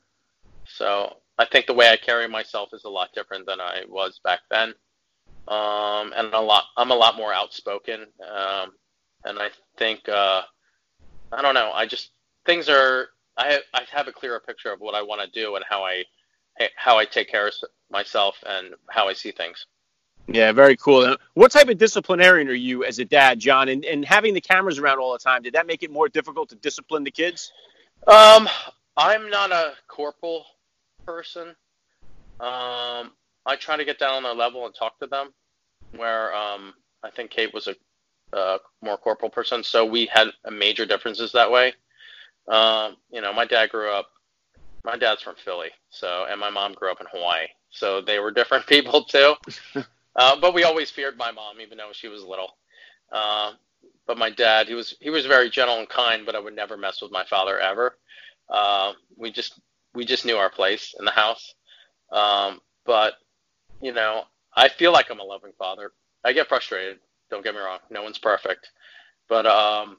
So 0.65 1.17
I 1.38 1.46
think 1.46 1.65
the 1.65 1.74
way 1.74 1.89
I 1.89 1.98
carry 1.98 2.28
myself 2.28 2.70
is 2.74 2.86
a 2.86 2.89
lot 2.89 3.13
different 3.13 3.46
than 3.46 3.60
I 3.60 3.84
was 3.88 4.20
back 4.24 4.39
then. 4.50 4.74
Um, 5.48 6.13
and 6.15 6.34
a 6.34 6.39
lot, 6.39 6.65
I'm 6.78 6.91
a 6.91 6.96
lot 6.96 7.17
more 7.17 7.34
outspoken. 7.34 8.02
Um, 8.22 8.72
and 9.26 9.39
I 9.39 9.50
think, 9.78 10.08
uh, 10.08 10.41
I 11.32 11.41
don't 11.41 11.54
know, 11.54 11.72
I 11.74 11.86
just, 11.86 12.12
things 12.46 12.70
are, 12.70 13.10
I 13.38 13.60
I 13.74 13.84
have 13.91 14.08
a 14.08 14.12
clearer 14.12 14.39
picture 14.39 14.72
of 14.72 14.80
what 14.80 14.96
I 14.96 15.02
want 15.02 15.22
to 15.22 15.39
do 15.39 15.56
and 15.56 15.65
how 15.70 15.84
I, 15.84 16.04
how 16.76 16.98
I 16.98 17.06
take 17.06 17.30
care 17.30 17.48
of 17.48 17.54
myself 17.91 18.36
and 18.46 18.76
how 18.89 19.08
I 19.08 19.13
see 19.13 19.32
things. 19.32 19.65
Yeah, 20.28 20.52
very 20.52 20.76
cool. 20.76 21.15
What 21.36 21.52
type 21.52 21.70
of 21.70 21.78
disciplinarian 21.78 22.50
are 22.50 22.54
you 22.54 22.84
as 22.84 23.00
a 23.00 23.06
dad, 23.06 23.39
John? 23.39 23.70
And, 23.70 23.86
and 23.86 24.04
having 24.04 24.34
the 24.34 24.41
cameras 24.41 24.78
around 24.78 25.00
all 25.00 25.13
the 25.13 25.20
time, 25.20 25.41
did 25.41 25.54
that 25.54 25.65
make 25.67 25.84
it 25.84 25.91
more 25.91 26.10
difficult 26.10 26.50
to 26.50 26.56
discipline 26.56 27.06
the 27.06 27.12
kids? 27.12 27.54
Um, 28.08 28.50
I'm 28.98 29.30
not 29.30 29.52
a 29.52 29.74
corporal 29.88 30.46
person. 31.06 31.56
Um, 32.39 33.12
I 33.46 33.56
try 33.58 33.78
to 33.78 33.86
get 33.86 34.00
down 34.00 34.15
on 34.15 34.24
their 34.24 34.34
level 34.34 34.65
and 34.65 34.76
talk 34.76 35.00
to 35.00 35.08
them. 35.08 35.34
Where 35.96 36.36
um, 36.36 36.74
I 37.04 37.10
think 37.10 37.32
Kate 37.32 37.54
was 37.54 37.67
a 37.67 37.76
uh, 38.36 38.58
more 38.82 38.98
corporal 38.98 39.32
person, 39.32 39.63
so 39.63 39.86
we 39.86 40.06
had 40.08 40.28
major 40.52 40.86
differences 40.86 41.32
that 41.32 41.50
way. 41.50 41.74
Um, 42.50 42.98
you 43.10 43.22
know, 43.22 43.32
my 43.32 43.46
dad 43.46 43.70
grew 43.70 43.89
up. 43.89 44.10
My 44.88 44.95
dad's 44.95 45.21
from 45.21 45.36
Philly, 45.36 45.71
so 45.89 46.26
and 46.30 46.39
my 46.39 46.50
mom 46.50 46.71
grew 46.71 46.89
up 46.89 47.02
in 47.02 47.08
Hawaii, 47.12 47.47
so 47.69 48.00
they 48.00 48.19
were 48.19 48.32
different 48.32 48.65
people 48.73 49.04
too. 49.04 49.36
Uh, 50.19 50.36
but 50.41 50.56
we 50.56 50.63
always 50.63 50.89
feared 50.89 51.15
my 51.15 51.32
mom, 51.32 51.62
even 51.62 51.78
though 51.78 51.91
she 51.91 52.08
was 52.08 52.23
little. 52.23 52.58
Uh, 53.12 53.52
but 54.08 54.17
my 54.17 54.32
dad, 54.32 54.67
he 54.67 54.73
was 54.73 54.95
he 55.00 55.12
was 55.12 55.28
very 55.28 55.47
gentle 55.47 55.78
and 55.78 55.88
kind, 55.88 56.26
but 56.26 56.36
I 56.36 56.39
would 56.39 56.56
never 56.56 56.76
mess 56.76 57.04
with 57.04 57.12
my 57.12 57.23
father 57.26 57.60
ever. 57.60 58.00
Uh, 58.50 58.93
we 59.15 59.30
just 59.30 59.62
we 59.93 60.06
just 60.06 60.26
knew 60.26 60.36
our 60.36 60.50
place 60.50 60.95
in 60.97 61.06
the 61.06 61.12
house. 61.12 61.54
Um, 62.12 62.62
but 62.84 63.13
you 63.80 63.93
know, 63.93 64.23
I 64.56 64.69
feel 64.69 64.91
like 64.91 65.12
I'm 65.12 65.19
a 65.19 65.23
loving 65.23 65.52
father. 65.60 65.91
I 66.26 66.34
get 66.34 66.47
frustrated. 66.47 66.97
Don't 67.30 67.43
get 67.43 67.54
me 67.54 67.60
wrong. 67.62 67.78
No 67.91 68.02
one's 68.02 68.17
perfect, 68.17 68.71
but 69.30 69.45
um, 69.45 69.97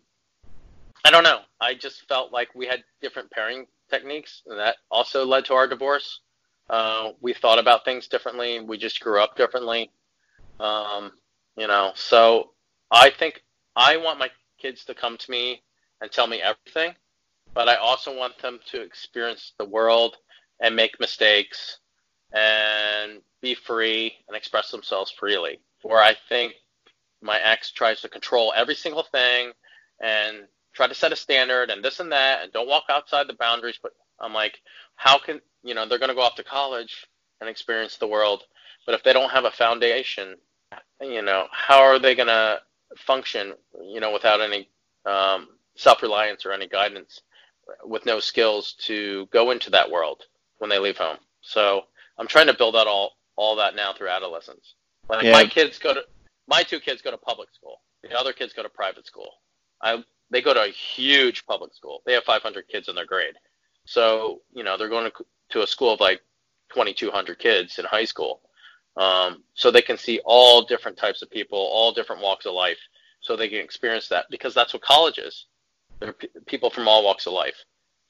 I 1.05 1.13
don't 1.13 1.23
know. 1.23 1.43
I 1.61 1.75
just 1.75 2.09
felt 2.09 2.33
like 2.33 2.53
we 2.57 2.67
had 2.67 2.83
different 3.01 3.31
pairing 3.31 3.69
techniques, 3.91 4.43
and 4.47 4.59
that 4.59 4.77
also 4.91 5.25
led 5.25 5.45
to 5.47 5.55
our 5.55 5.67
divorce. 5.67 6.21
Uh, 6.69 7.13
we 7.21 7.33
thought 7.33 7.59
about 7.59 7.85
things 7.85 8.09
differently. 8.09 8.61
We 8.61 8.79
just 8.79 9.01
grew 9.01 9.23
up 9.23 9.37
differently. 9.37 9.91
Um, 10.61 11.13
you 11.57 11.67
know, 11.67 11.93
so 11.95 12.51
I 12.91 13.11
think 13.11 13.43
I 13.75 13.97
want 13.97 14.19
my 14.19 14.31
kids 14.61 14.85
to 14.85 14.95
come 14.95 15.17
to 15.17 15.31
me 15.31 15.63
and 16.01 16.11
tell 16.11 16.27
me 16.27 16.43
everything, 16.43 16.95
but 17.55 17.69
I 17.69 17.77
also 17.77 18.17
want 18.17 18.39
them 18.39 18.59
to 18.71 18.83
experience 18.83 19.53
the 19.59 19.65
world 19.65 20.17
and 20.61 20.77
make 20.77 21.01
mistakes 21.01 21.79
and 22.33 23.21
be 23.41 23.55
free 23.55 24.13
and 24.29 24.37
express 24.37 24.71
themselves 24.71 25.11
freely. 25.11 25.61
Where 25.83 26.03
I 26.03 26.17
think 26.29 26.55
my 27.23 27.39
ex 27.41 27.71
tries 27.71 28.01
to 28.03 28.09
control 28.09 28.53
every 28.55 28.75
single 28.75 29.05
thing 29.05 29.53
and 30.01 30.47
try 30.79 30.87
to 30.87 30.95
set 30.95 31.13
a 31.13 31.17
standard 31.17 31.71
and 31.71 31.85
this 31.85 32.01
and 32.01 32.13
that 32.13 32.43
and 32.43 32.53
don't 32.53 32.69
walk 32.69 32.85
outside 32.89 33.29
the 33.29 33.35
boundaries. 33.35 33.79
But 33.83 33.93
I'm 34.19 34.33
like, 34.33 34.59
how 34.97 35.19
can, 35.19 35.41
you 35.63 35.75
know, 35.75 35.87
they're 35.87 35.99
going 35.99 36.09
to 36.09 36.15
go 36.15 36.23
off 36.23 36.37
to 36.37 36.45
college 36.45 37.07
and 37.41 37.51
experience 37.51 37.97
the 37.97 38.07
world. 38.07 38.45
But 38.87 38.95
if 38.95 39.03
they 39.03 39.13
don't 39.13 39.31
have 39.31 39.45
a 39.45 39.51
foundation 39.51 40.37
you 41.01 41.23
know, 41.23 41.47
how 41.53 41.81
are 41.83 41.99
they 41.99 42.15
going 42.15 42.29
to 42.29 42.61
function, 42.97 43.55
you 43.83 44.01
know, 44.01 44.13
without 44.13 44.41
any 44.41 44.69
um, 45.07 45.49
self-reliance 45.77 46.45
or 46.45 46.53
any 46.53 46.69
guidance, 46.69 47.21
with 47.85 48.07
no 48.07 48.19
skills 48.19 48.73
to 48.81 49.27
go 49.27 49.51
into 49.51 49.71
that 49.71 49.91
world 49.91 50.23
when 50.59 50.71
they 50.71 50.79
leave 50.79 50.97
home? 50.97 51.19
So 51.41 51.83
I'm 52.19 52.27
trying 52.27 52.49
to 52.49 52.55
build 52.55 52.77
out 52.77 52.87
all 52.87 53.13
all 53.37 53.57
that 53.57 53.77
now 53.77 53.93
through 53.93 54.09
adolescence. 54.09 54.75
Like 55.09 55.23
yeah. 55.23 55.33
my 55.33 55.47
kids 55.47 55.79
go 55.79 55.95
to 55.95 56.03
my 56.49 56.63
two 56.63 56.81
kids 56.81 57.03
go 57.03 57.11
to 57.11 57.19
public 57.19 57.51
school. 57.55 57.81
The 58.03 58.19
other 58.19 58.33
kids 58.33 58.53
go 58.53 58.63
to 58.63 58.69
private 58.69 59.07
school. 59.07 59.31
I 59.83 60.03
they 60.31 60.43
go 60.43 60.55
to 60.55 60.65
a 60.65 60.69
huge 60.69 61.47
public 61.47 61.75
school. 61.75 62.03
They 62.05 62.13
have 62.13 62.25
500 62.25 62.69
kids 62.69 62.89
in 62.89 62.95
their 62.95 63.07
grade. 63.07 63.35
So 63.85 64.43
you 64.53 64.65
know 64.65 64.77
they're 64.77 64.89
going 64.89 65.11
to 65.11 65.25
to 65.51 65.63
a 65.63 65.67
school 65.67 65.95
of 65.95 66.01
like 66.01 66.21
2,200 66.75 67.39
kids 67.39 67.79
in 67.79 67.87
high 67.87 68.05
school 68.05 68.43
um, 68.99 69.45
so 69.55 69.71
they 69.71 69.83
can 69.83 69.97
see 69.97 70.21
all 70.25 70.63
different 70.63 70.99
types 70.99 71.23
of 71.23 71.31
people, 71.31 71.59
all 71.59 71.93
different 71.93 72.21
walks 72.21 72.47
of 72.47 72.53
life, 72.53 72.79
so 73.21 73.37
they 73.37 73.49
can 73.49 73.61
experience 73.61 74.09
that 74.09 74.27
because 74.29 74.55
that's 74.55 74.73
what 74.73 74.83
college 74.83 75.19
is. 75.19 75.47
They're 76.01 76.13
p- 76.13 76.29
people 76.47 76.69
from 76.69 76.89
all 76.89 77.05
walks 77.05 77.27
of 77.27 77.33
life. 77.33 77.55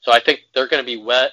So 0.01 0.13
I 0.13 0.21
think 0.21 0.41
they're 0.55 0.69
going 0.69 0.83
to 0.83 0.87
be 0.87 1.03
wet, 1.03 1.33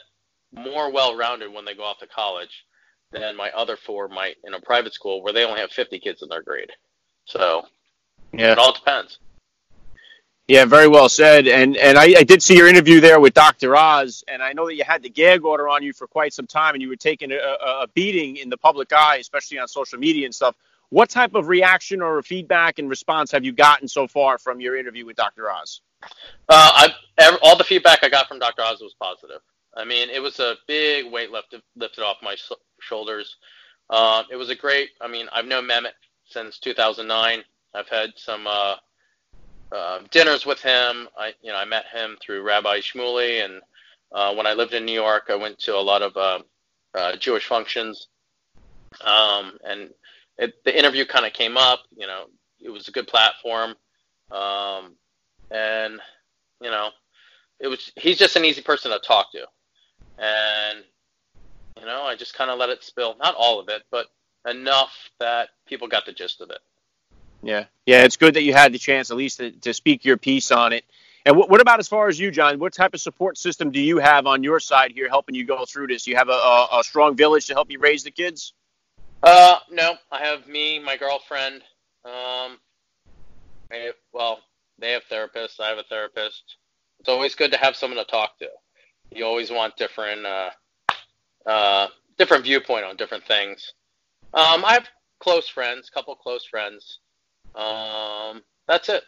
more 0.52 0.92
well-rounded 0.92 1.52
when 1.54 1.64
they 1.64 1.74
go 1.74 1.84
off 1.84 2.00
to 2.00 2.08
college 2.08 2.66
than 3.12 3.38
my 3.38 3.50
other 3.52 3.78
four 3.78 4.10
might 4.10 4.36
in 4.44 4.54
a 4.54 4.60
private 4.60 4.94
school 4.94 5.24
where 5.24 5.32
they 5.32 5.46
only 5.46 5.62
have 5.62 5.72
50 5.72 6.00
kids 6.00 6.22
in 6.22 6.28
their 6.28 6.42
grade. 6.42 6.72
So 7.24 7.64
yeah, 8.34 8.52
it 8.52 8.58
all 8.58 8.74
depends. 8.74 9.20
Yeah, 10.48 10.66
very 10.66 10.88
well 10.88 11.10
said. 11.10 11.48
And 11.48 11.76
and 11.76 11.98
I, 11.98 12.20
I, 12.20 12.24
did 12.24 12.44
see 12.44 12.56
your 12.56 12.68
interview 12.68 13.00
there 13.00 13.20
with 13.20 13.34
Dr. 13.34 13.76
Oz, 13.76 14.24
and 14.28 14.44
I 14.44 14.54
know 14.54 14.68
that 14.68 14.76
you 14.76 14.84
had 14.84 15.02
the 15.02 15.10
gag 15.10 15.44
order 15.44 15.68
on 15.68 15.82
you 15.82 15.92
for 15.92 16.06
quite 16.06 16.34
some 16.34 16.46
time, 16.46 16.76
and 16.76 16.84
you 16.84 16.90
were 16.90 16.96
taking 16.96 17.32
a, 17.32 17.36
a 17.36 17.88
beating 17.96 18.38
in 18.38 18.50
the 18.50 18.58
public 18.58 18.94
eye, 18.94 19.18
especially 19.18 19.58
on 19.58 19.68
social 19.68 19.98
media 19.98 20.26
and 20.26 20.36
stuff. 20.36 20.56
What 20.90 21.10
type 21.10 21.34
of 21.34 21.48
reaction 21.48 22.04
or 22.04 22.22
feedback 22.22 22.78
and 22.78 22.88
response 22.88 23.32
have 23.32 23.44
you 23.44 23.54
gotten 23.54 23.88
so 23.88 24.08
far 24.08 24.38
from 24.38 24.62
your 24.62 24.78
interview 24.78 25.04
with 25.04 25.16
Dr. 25.16 25.52
Oz? 25.52 25.82
Uh, 26.48 26.90
I, 27.18 27.38
all 27.42 27.58
the 27.58 27.64
feedback 27.64 28.04
I 28.04 28.10
got 28.10 28.28
from 28.28 28.38
Dr. 28.38 28.62
Oz 28.62 28.82
was 28.82 28.94
positive. 29.02 29.42
I 29.76 29.84
mean, 29.84 30.10
it 30.10 30.22
was 30.22 30.40
a 30.40 30.56
big 30.68 31.12
weight 31.12 31.32
lifted 31.32 31.64
lifted 31.76 32.04
off 32.04 32.18
my 32.22 32.36
sh- 32.36 32.52
shoulders. 32.80 33.38
Uh, 33.90 34.24
it 34.32 34.36
was 34.36 34.52
a 34.52 34.56
great. 34.56 34.90
I 35.02 35.08
mean, 35.08 35.28
I've 35.34 35.46
known 35.46 35.68
Mehmet 35.68 35.94
since 36.26 36.60
2009. 36.60 37.44
I've 37.74 37.90
had 37.90 38.12
some 38.16 38.46
uh, 38.48 38.76
uh, 39.76 40.00
dinners 40.12 40.46
with 40.46 40.62
him. 40.62 41.08
I, 41.18 41.34
you 41.42 41.52
know, 41.52 41.58
I 41.58 41.66
met 41.66 41.86
him 41.92 42.18
through 42.22 42.44
Rabbi 42.44 42.80
Shmuley, 42.80 43.44
and 43.44 43.62
uh, 44.12 44.34
when 44.34 44.48
I 44.48 44.54
lived 44.54 44.74
in 44.74 44.86
New 44.86 44.94
York, 44.94 45.26
I 45.30 45.36
went 45.36 45.60
to 45.60 45.76
a 45.76 45.82
lot 45.82 46.02
of 46.02 46.16
uh, 46.16 46.40
uh, 46.94 47.16
Jewish 47.18 47.46
functions. 47.46 48.08
Um, 49.02 49.58
and 49.68 49.90
it, 50.38 50.54
the 50.64 50.78
interview 50.78 51.06
kind 51.06 51.26
of 51.26 51.34
came 51.34 51.58
up. 51.58 51.82
You 51.96 52.08
know, 52.08 52.26
it 52.60 52.70
was 52.70 52.88
a 52.88 52.92
good 52.92 53.08
platform, 53.08 53.76
um, 54.32 54.96
and 55.52 56.00
you 56.62 56.72
know, 56.72 56.90
it 57.60 57.68
was. 57.68 57.92
He's 57.98 58.18
just 58.18 58.36
an 58.36 58.46
easy 58.46 58.62
person 58.62 58.92
to 58.92 59.00
talk 59.00 59.32
to, 59.34 59.46
and 60.18 60.84
you 61.80 61.86
know, 61.86 62.04
I 62.04 62.16
just 62.16 62.34
kind 62.34 62.50
of 62.50 62.58
let 62.58 62.70
it 62.70 62.84
spill. 62.84 63.16
Not 63.18 63.36
all 63.36 63.60
of 63.60 63.68
it, 63.70 63.84
but 63.92 64.08
enough 64.48 64.94
that 65.20 65.50
people 65.68 65.88
got 65.88 66.06
the 66.06 66.14
gist 66.14 66.40
of 66.40 66.50
it. 66.50 66.60
Yeah, 67.46 67.66
yeah, 67.86 68.06
it's 68.06 68.18
good 68.18 68.34
that 68.34 68.42
you 68.42 68.54
had 68.54 68.74
the 68.74 68.80
chance 68.80 69.12
at 69.12 69.18
least 69.18 69.38
to, 69.38 69.52
to 69.52 69.72
speak 69.72 70.04
your 70.04 70.18
piece 70.18 70.52
on 70.52 70.74
it. 70.74 70.84
And 71.28 71.38
what, 71.38 71.48
what, 71.48 71.62
about 71.62 71.78
as 71.78 71.88
far 71.88 72.08
as 72.08 72.20
you, 72.20 72.32
John? 72.32 72.58
What 72.58 72.74
type 72.74 72.96
of 72.96 73.02
support 73.02 73.38
system 73.38 73.70
do 73.70 73.80
you 73.80 74.00
have 74.00 74.26
on 74.26 74.42
your 74.42 74.60
side 74.60 74.92
here, 74.94 75.08
helping 75.08 75.36
you 75.36 75.46
go 75.46 75.64
through 75.64 75.88
this? 75.88 76.08
You 76.08 76.16
have 76.16 76.30
a, 76.30 76.32
a, 76.32 76.80
a 76.80 76.84
strong 76.84 77.16
village 77.16 77.46
to 77.46 77.54
help 77.54 77.70
you 77.70 77.78
raise 77.78 78.04
the 78.04 78.10
kids. 78.10 78.54
Uh, 79.22 79.60
no, 79.70 79.94
I 80.12 80.26
have 80.26 80.48
me, 80.48 80.80
my 80.80 80.98
girlfriend. 80.98 81.62
Um, 82.04 82.58
I, 83.72 83.92
well, 84.12 84.40
they 84.80 84.94
have 84.94 85.04
therapists. 85.04 85.60
I 85.60 85.70
have 85.70 85.78
a 85.78 85.84
therapist. 85.84 86.58
It's 87.00 87.10
always 87.10 87.36
good 87.36 87.52
to 87.52 87.60
have 87.60 87.76
someone 87.76 88.04
to 88.04 88.10
talk 88.10 88.40
to. 88.40 88.48
You 89.12 89.24
always 89.24 89.52
want 89.52 89.78
different, 89.78 90.26
uh, 90.26 90.50
uh, 91.46 91.88
different 92.18 92.44
viewpoint 92.44 92.86
on 92.86 92.96
different 92.96 93.26
things. 93.26 93.74
Um, 94.34 94.66
I 94.66 94.74
have 94.74 94.88
close 95.20 95.48
friends, 95.48 95.92
couple 95.92 96.16
close 96.16 96.44
friends. 96.44 97.02
Um, 97.56 98.44
that's 98.68 98.90
it. 98.90 99.04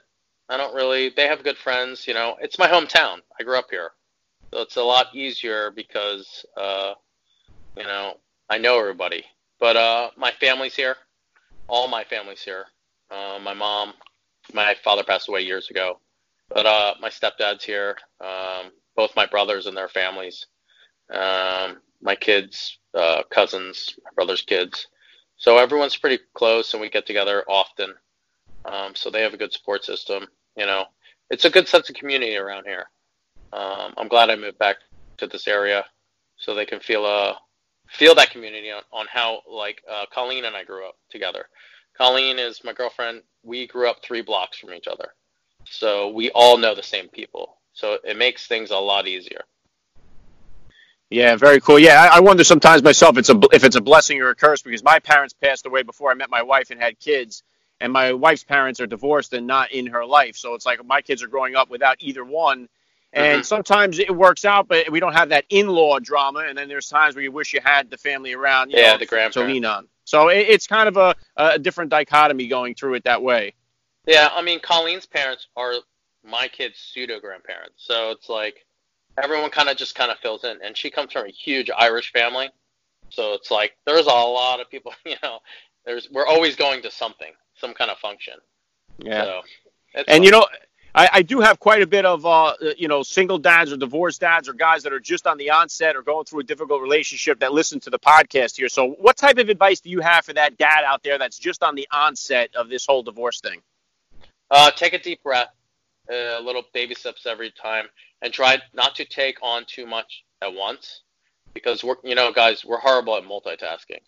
I 0.50 0.58
don't 0.58 0.76
really. 0.76 1.10
They 1.10 1.28
have 1.28 1.44
good 1.44 1.58
friends. 1.58 2.08
You 2.08 2.14
know, 2.14 2.38
it's 2.42 2.60
my 2.60 2.68
hometown. 2.68 3.18
I 3.40 3.44
grew 3.44 3.58
up 3.58 3.68
here, 3.70 3.92
so 4.54 4.62
it's 4.62 4.78
a 4.78 4.84
lot 4.84 5.14
easier 5.14 5.72
because 5.72 6.46
uh, 6.56 6.94
you 7.76 7.84
know 7.84 8.16
I 8.50 8.58
know 8.58 8.80
everybody. 8.80 9.26
But 9.60 9.76
uh, 9.76 10.12
my 10.18 10.32
family's 10.40 10.76
here. 10.76 10.96
All 11.68 11.88
my 11.88 12.04
family's 12.04 12.44
here. 12.44 12.66
Uh, 13.12 13.40
my 13.42 13.54
mom, 13.54 13.94
my 14.54 14.76
father 14.84 15.04
passed 15.04 15.28
away 15.28 15.42
years 15.42 15.70
ago, 15.70 16.00
but 16.50 16.66
uh, 16.66 16.94
my 17.02 17.10
stepdad's 17.10 17.64
here. 17.64 17.98
Um, 18.22 18.72
both 18.96 19.16
my 19.16 19.26
brothers 19.26 19.66
and 19.66 19.76
their 19.76 19.90
families. 19.90 20.46
Um, 21.12 21.78
my 22.02 22.16
kids, 22.16 22.80
uh, 22.94 23.24
cousins, 23.30 23.96
my 24.04 24.12
brother's 24.16 24.42
kids. 24.42 24.88
So 25.38 25.58
everyone's 25.58 25.98
pretty 25.98 26.20
close, 26.34 26.74
and 26.74 26.82
we 26.82 26.90
get 26.90 27.06
together 27.06 27.44
often. 27.48 27.94
Um, 28.68 28.96
so 28.96 29.10
they 29.10 29.22
have 29.22 29.34
a 29.34 29.38
good 29.38 29.54
support 29.54 29.86
system. 29.86 30.28
You 30.56 30.66
know, 30.66 30.86
it's 31.30 31.46
a 31.46 31.50
good 31.50 31.68
sense 31.68 31.90
of 31.90 31.96
community 31.96 32.36
around 32.36 32.66
here. 32.66 32.86
Um, 33.54 33.94
I'm 33.98 34.08
glad 34.08 34.30
I 34.30 34.36
moved 34.36 34.60
back 34.60 34.78
to 35.18 35.28
this 35.28 35.48
area 35.48 35.86
so 36.36 36.54
they 36.54 36.66
can 36.66 36.80
feel 36.80 37.06
uh 37.06 37.34
feel 37.90 38.14
that 38.16 38.30
community 38.32 38.70
on, 38.70 38.84
on 38.92 39.06
how 39.10 39.42
like 39.50 39.82
uh, 39.90 40.06
Colleen 40.12 40.46
and 40.46 40.56
I 40.56 40.64
grew 40.64 40.86
up 40.88 40.96
together. 41.10 41.46
Colleen 41.98 42.38
is 42.38 42.62
my 42.64 42.74
girlfriend. 42.74 43.22
We 43.44 43.66
grew 43.66 43.90
up 43.90 44.04
three 44.04 44.22
blocks 44.22 44.58
from 44.58 44.74
each 44.74 44.88
other, 44.88 45.14
so 45.66 46.10
we 46.10 46.30
all 46.32 46.58
know 46.58 46.76
the 46.76 46.84
same 46.84 47.08
people. 47.08 47.58
So 47.74 47.98
it 48.04 48.18
makes 48.18 48.48
things 48.48 48.72
a 48.72 48.78
lot 48.78 49.08
easier. 49.08 49.42
Yeah, 51.10 51.38
very 51.38 51.62
cool. 51.62 51.80
Yeah, 51.80 52.02
I, 52.02 52.18
I 52.18 52.20
wonder 52.20 52.44
sometimes 52.44 52.84
myself 52.84 53.18
it's 53.18 53.30
a 53.30 53.40
if 53.54 53.64
it's 53.64 53.78
a 53.78 53.82
blessing 53.82 54.22
or 54.22 54.30
a 54.30 54.36
curse 54.36 54.62
because 54.62 54.84
my 54.84 55.00
parents 55.00 55.34
passed 55.34 55.66
away 55.66 55.84
before 55.84 56.12
I 56.12 56.16
met 56.16 56.30
my 56.30 56.42
wife 56.42 56.70
and 56.70 56.82
had 56.82 57.00
kids 57.00 57.44
and 57.80 57.94
my 57.94 58.14
wife's 58.14 58.44
parents 58.44 58.80
are 58.80 58.88
divorced 58.88 59.34
and 59.34 59.46
not 59.46 59.72
in 59.72 59.88
her 59.88 60.06
life. 60.06 60.36
So 60.36 60.54
it's 60.54 60.66
like 60.66 60.84
my 60.86 61.02
kids 61.02 61.22
are 61.22 61.28
growing 61.28 61.56
up 61.56 61.70
without 61.70 61.98
either 62.00 62.26
one. 62.26 62.70
And 63.14 63.38
mm-hmm. 63.40 63.44
sometimes 63.44 64.00
it 64.00 64.14
works 64.14 64.46
out, 64.46 64.68
but 64.68 64.92
we 64.92 65.00
don't 65.00 65.14
have 65.14 65.30
that 65.30 65.46
in-law 65.50 66.00
drama. 66.00 66.46
And 66.48 66.58
then 66.58 66.68
there's 66.68 66.88
times 66.88 67.16
where 67.16 67.24
you 67.24 67.32
wish 67.32 67.54
you 67.54 67.62
had 67.64 67.90
the 67.90 67.98
family 67.98 68.34
around, 68.34 68.72
yeah, 68.72 68.94
know, 68.94 68.98
the 68.98 69.06
grandparents 69.06 69.36
to 69.36 69.46
lean 69.46 69.66
on. 69.66 69.88
So 70.04 70.30
it, 70.30 70.48
it's 70.50 70.68
kind 70.68 70.88
of 70.88 70.98
a, 70.98 71.16
a 71.36 71.60
different 71.60 71.90
dichotomy 71.90 72.48
going 72.48 72.76
through 72.76 72.96
it 72.96 73.04
that 73.06 73.22
way. 73.22 73.54
Yeah, 74.06 74.30
I 74.34 74.42
mean, 74.42 74.60
Colleen's 74.60 75.06
parents 75.06 75.48
are 75.56 75.74
my 76.24 76.48
kids' 76.48 76.80
pseudo 76.80 77.20
grandparents, 77.20 77.76
so 77.78 78.12
it's 78.12 78.30
like 78.30 78.66
everyone 79.22 79.50
kind 79.50 79.68
of 79.68 79.76
just 79.76 79.96
kind 79.96 80.12
of 80.12 80.18
fills 80.20 80.46
in. 80.46 80.60
And 80.64 80.78
she 80.78 80.90
comes 80.90 81.12
from 81.12 81.26
a 81.26 81.32
huge 81.32 81.70
Irish 81.78 82.14
family, 82.14 82.50
so 83.10 83.34
it's 83.34 83.52
like 83.52 83.78
there's 83.86 84.06
a 84.06 84.10
lot 84.10 84.60
of 84.60 84.70
people. 84.70 84.94
You 85.06 85.16
know, 85.24 85.40
there's 85.86 86.10
we're 86.10 86.28
always 86.28 86.56
going 86.56 86.82
to 86.84 86.92
something 86.92 87.34
some 87.60 87.74
kind 87.74 87.92
of 87.92 87.98
function. 87.98 88.36
Yeah. 89.00 89.24
So, 89.24 89.42
and 89.96 90.06
fun. 90.08 90.24
you 90.24 90.32
know, 90.32 90.46
I, 90.98 91.10
I, 91.14 91.22
do 91.22 91.40
have 91.42 91.60
quite 91.60 91.84
a 91.84 91.88
bit 91.88 92.06
of 92.06 92.26
uh, 92.26 92.54
you 92.76 92.88
know 92.88 93.04
single 93.04 93.38
dads 93.38 93.72
or 93.72 93.78
divorced 93.78 94.22
dads 94.22 94.50
or 94.50 94.54
guys 94.54 94.82
that 94.84 94.94
are 94.94 95.00
just 95.00 95.28
on 95.28 95.38
the 95.38 95.52
onset 95.52 95.96
or 95.96 96.02
going 96.02 96.26
through 96.26 96.40
a 96.40 96.44
difficult 96.44 96.82
relationship 96.82 97.40
that 97.42 97.54
listen 97.54 97.80
to 97.82 97.92
the 97.92 98.00
podcast 98.00 98.58
here. 98.58 98.68
So, 98.68 98.96
what 99.00 99.16
type 99.16 99.38
of 99.38 99.50
advice 99.50 99.80
do 99.80 99.92
you 99.92 100.02
have 100.02 100.26
for 100.26 100.34
that 100.34 100.58
dad 100.58 100.84
out 100.86 101.04
there 101.04 101.20
that's 101.20 101.38
just 101.38 101.62
on 101.62 101.76
the 101.76 101.88
onset 101.92 102.50
of 102.56 102.70
this 102.70 102.86
whole 102.88 103.04
divorce 103.04 103.42
thing? 103.42 103.62
Uh, 104.50 104.72
take 104.72 104.94
a 104.94 105.00
deep 105.00 105.22
breath, 105.22 105.50
a 106.10 106.38
uh, 106.38 106.42
little 106.42 106.64
baby 106.74 106.96
steps 106.96 107.28
every 107.28 107.52
time, 107.52 107.86
and 108.24 108.34
try 108.34 108.58
not 108.74 108.96
to 108.96 109.06
take 109.06 109.38
on 109.44 109.66
too 109.68 109.86
much 109.86 110.24
at 110.42 110.52
once, 110.52 111.04
because 111.54 111.84
we're 111.84 111.98
you 112.04 112.16
know 112.16 112.32
guys 112.32 112.66
we're 112.66 112.80
horrible 112.80 113.16
at 113.16 113.24
multitasking. 113.24 114.02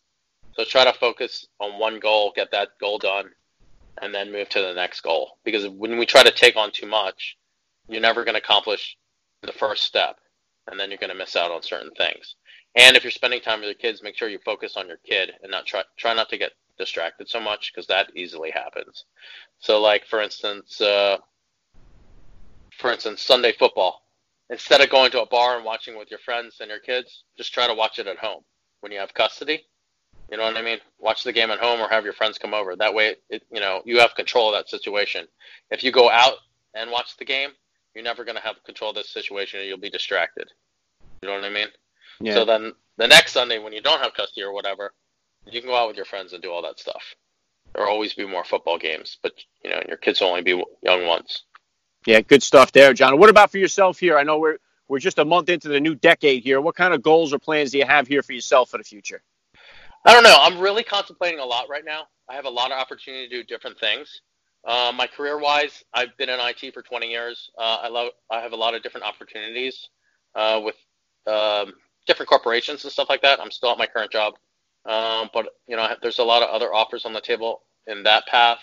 So 0.53 0.63
try 0.65 0.83
to 0.85 0.93
focus 0.93 1.47
on 1.59 1.79
one 1.79 1.99
goal, 1.99 2.33
get 2.35 2.51
that 2.51 2.69
goal 2.79 2.97
done, 2.97 3.29
and 4.01 4.13
then 4.13 4.31
move 4.31 4.49
to 4.49 4.62
the 4.62 4.73
next 4.73 5.01
goal. 5.01 5.38
Because 5.43 5.67
when 5.67 5.97
we 5.97 6.05
try 6.05 6.23
to 6.23 6.31
take 6.31 6.55
on 6.55 6.71
too 6.71 6.88
much, 6.88 7.38
you're 7.88 8.01
never 8.01 8.23
going 8.23 8.35
to 8.35 8.41
accomplish 8.41 8.97
the 9.41 9.51
first 9.51 9.83
step, 9.83 10.17
and 10.67 10.79
then 10.79 10.89
you're 10.89 10.97
going 10.97 11.12
to 11.12 11.15
miss 11.15 11.35
out 11.35 11.51
on 11.51 11.63
certain 11.63 11.91
things. 11.91 12.35
And 12.75 12.95
if 12.95 13.03
you're 13.03 13.12
spending 13.12 13.41
time 13.41 13.59
with 13.59 13.67
your 13.67 13.73
kids, 13.75 14.03
make 14.03 14.15
sure 14.15 14.29
you 14.29 14.39
focus 14.45 14.75
on 14.77 14.88
your 14.88 14.97
kid 14.97 15.31
and 15.41 15.51
not 15.51 15.65
try 15.65 15.83
try 15.97 16.13
not 16.13 16.29
to 16.29 16.38
get 16.38 16.51
distracted 16.77 17.27
so 17.27 17.39
much 17.39 17.71
because 17.73 17.88
that 17.88 18.12
easily 18.15 18.51
happens. 18.51 19.05
So, 19.59 19.81
like 19.81 20.05
for 20.05 20.21
instance, 20.21 20.79
uh, 20.79 21.17
for 22.77 22.91
instance, 22.91 23.21
Sunday 23.21 23.53
football. 23.53 24.03
Instead 24.51 24.81
of 24.81 24.89
going 24.89 25.12
to 25.12 25.21
a 25.21 25.27
bar 25.27 25.57
and 25.57 25.65
watching 25.65 25.97
with 25.97 26.09
your 26.09 26.19
friends 26.19 26.57
and 26.59 26.69
your 26.69 26.79
kids, 26.79 27.23
just 27.38 27.53
try 27.53 27.67
to 27.67 27.73
watch 27.73 27.99
it 27.99 28.07
at 28.07 28.17
home 28.17 28.43
when 28.81 28.91
you 28.91 28.99
have 28.99 29.13
custody 29.13 29.63
you 30.31 30.37
know 30.37 30.43
what 30.43 30.57
I 30.57 30.61
mean? 30.61 30.79
Watch 30.99 31.23
the 31.23 31.33
game 31.33 31.51
at 31.51 31.59
home 31.59 31.79
or 31.79 31.89
have 31.89 32.03
your 32.03 32.13
friends 32.13 32.37
come 32.37 32.53
over. 32.53 32.75
That 32.75 32.93
way, 32.93 33.15
it, 33.29 33.43
you 33.51 33.59
know, 33.59 33.81
you 33.85 33.99
have 33.99 34.15
control 34.15 34.49
of 34.49 34.55
that 34.55 34.69
situation. 34.69 35.27
If 35.71 35.83
you 35.83 35.91
go 35.91 36.09
out 36.09 36.35
and 36.73 36.91
watch 36.91 37.17
the 37.17 37.25
game, 37.25 37.49
you're 37.95 38.03
never 38.03 38.23
going 38.23 38.35
to 38.35 38.43
have 38.43 38.63
control 38.63 38.91
of 38.91 38.95
this 38.95 39.09
situation 39.09 39.59
and 39.59 39.67
you'll 39.67 39.79
be 39.79 39.89
distracted. 39.89 40.49
You 41.21 41.29
know 41.29 41.35
what 41.35 41.43
I 41.43 41.49
mean? 41.49 41.67
Yeah. 42.21 42.35
So 42.35 42.45
then 42.45 42.73
the 42.97 43.07
next 43.07 43.31
Sunday 43.31 43.59
when 43.59 43.73
you 43.73 43.81
don't 43.81 44.01
have 44.01 44.13
custody 44.13 44.43
or 44.43 44.53
whatever, 44.53 44.93
you 45.45 45.61
can 45.61 45.69
go 45.69 45.75
out 45.75 45.87
with 45.87 45.95
your 45.95 46.05
friends 46.05 46.33
and 46.33 46.41
do 46.41 46.51
all 46.51 46.61
that 46.61 46.79
stuff. 46.79 47.15
There'll 47.73 47.89
always 47.89 48.13
be 48.13 48.25
more 48.25 48.43
football 48.43 48.77
games, 48.77 49.17
but 49.21 49.33
you 49.63 49.69
know, 49.69 49.81
your 49.87 49.97
kids 49.97 50.21
will 50.21 50.29
only 50.29 50.41
be 50.41 50.61
young 50.81 51.05
ones. 51.05 51.43
Yeah, 52.05 52.21
good 52.21 52.43
stuff 52.43 52.71
there, 52.71 52.93
John. 52.93 53.19
What 53.19 53.29
about 53.29 53.51
for 53.51 53.57
yourself 53.57 53.99
here? 53.99 54.17
I 54.17 54.23
know 54.23 54.39
we're 54.39 54.57
we're 54.87 54.99
just 54.99 55.19
a 55.19 55.25
month 55.25 55.49
into 55.49 55.67
the 55.67 55.79
new 55.79 55.95
decade 55.95 56.43
here. 56.43 56.59
What 56.59 56.75
kind 56.75 56.93
of 56.93 57.03
goals 57.03 57.31
or 57.31 57.39
plans 57.39 57.71
do 57.71 57.77
you 57.77 57.85
have 57.85 58.07
here 58.07 58.23
for 58.23 58.33
yourself 58.33 58.69
for 58.69 58.77
the 58.77 58.83
future? 58.83 59.21
I 60.05 60.13
don't 60.13 60.23
know. 60.23 60.38
I'm 60.39 60.59
really 60.59 60.83
contemplating 60.83 61.39
a 61.39 61.45
lot 61.45 61.67
right 61.69 61.83
now. 61.85 62.03
I 62.29 62.35
have 62.35 62.45
a 62.45 62.49
lot 62.49 62.71
of 62.71 62.77
opportunity 62.77 63.27
to 63.27 63.38
do 63.38 63.43
different 63.43 63.79
things. 63.79 64.21
Uh, 64.65 64.91
my 64.95 65.07
career 65.07 65.39
wise, 65.39 65.83
I've 65.93 66.15
been 66.17 66.29
in 66.29 66.39
IT 66.39 66.73
for 66.73 66.81
20 66.81 67.07
years. 67.07 67.49
Uh, 67.57 67.77
I 67.81 67.89
love. 67.89 68.12
I 68.31 68.41
have 68.41 68.53
a 68.53 68.57
lot 68.57 68.75
of 68.75 68.83
different 68.83 69.05
opportunities 69.05 69.89
uh, 70.35 70.62
with 70.63 70.75
um, 71.27 71.73
different 72.07 72.29
corporations 72.29 72.83
and 72.83 72.91
stuff 72.91 73.09
like 73.09 73.21
that. 73.21 73.39
I'm 73.39 73.51
still 73.51 73.71
at 73.71 73.77
my 73.77 73.88
current 73.88 74.12
job, 74.12 74.33
um, 74.85 75.29
but 75.33 75.47
you 75.67 75.75
know, 75.75 75.88
there's 76.01 76.19
a 76.19 76.23
lot 76.23 76.43
of 76.43 76.49
other 76.49 76.73
offers 76.73 77.05
on 77.05 77.13
the 77.13 77.21
table 77.21 77.62
in 77.88 78.03
that 78.03 78.25
path. 78.27 78.59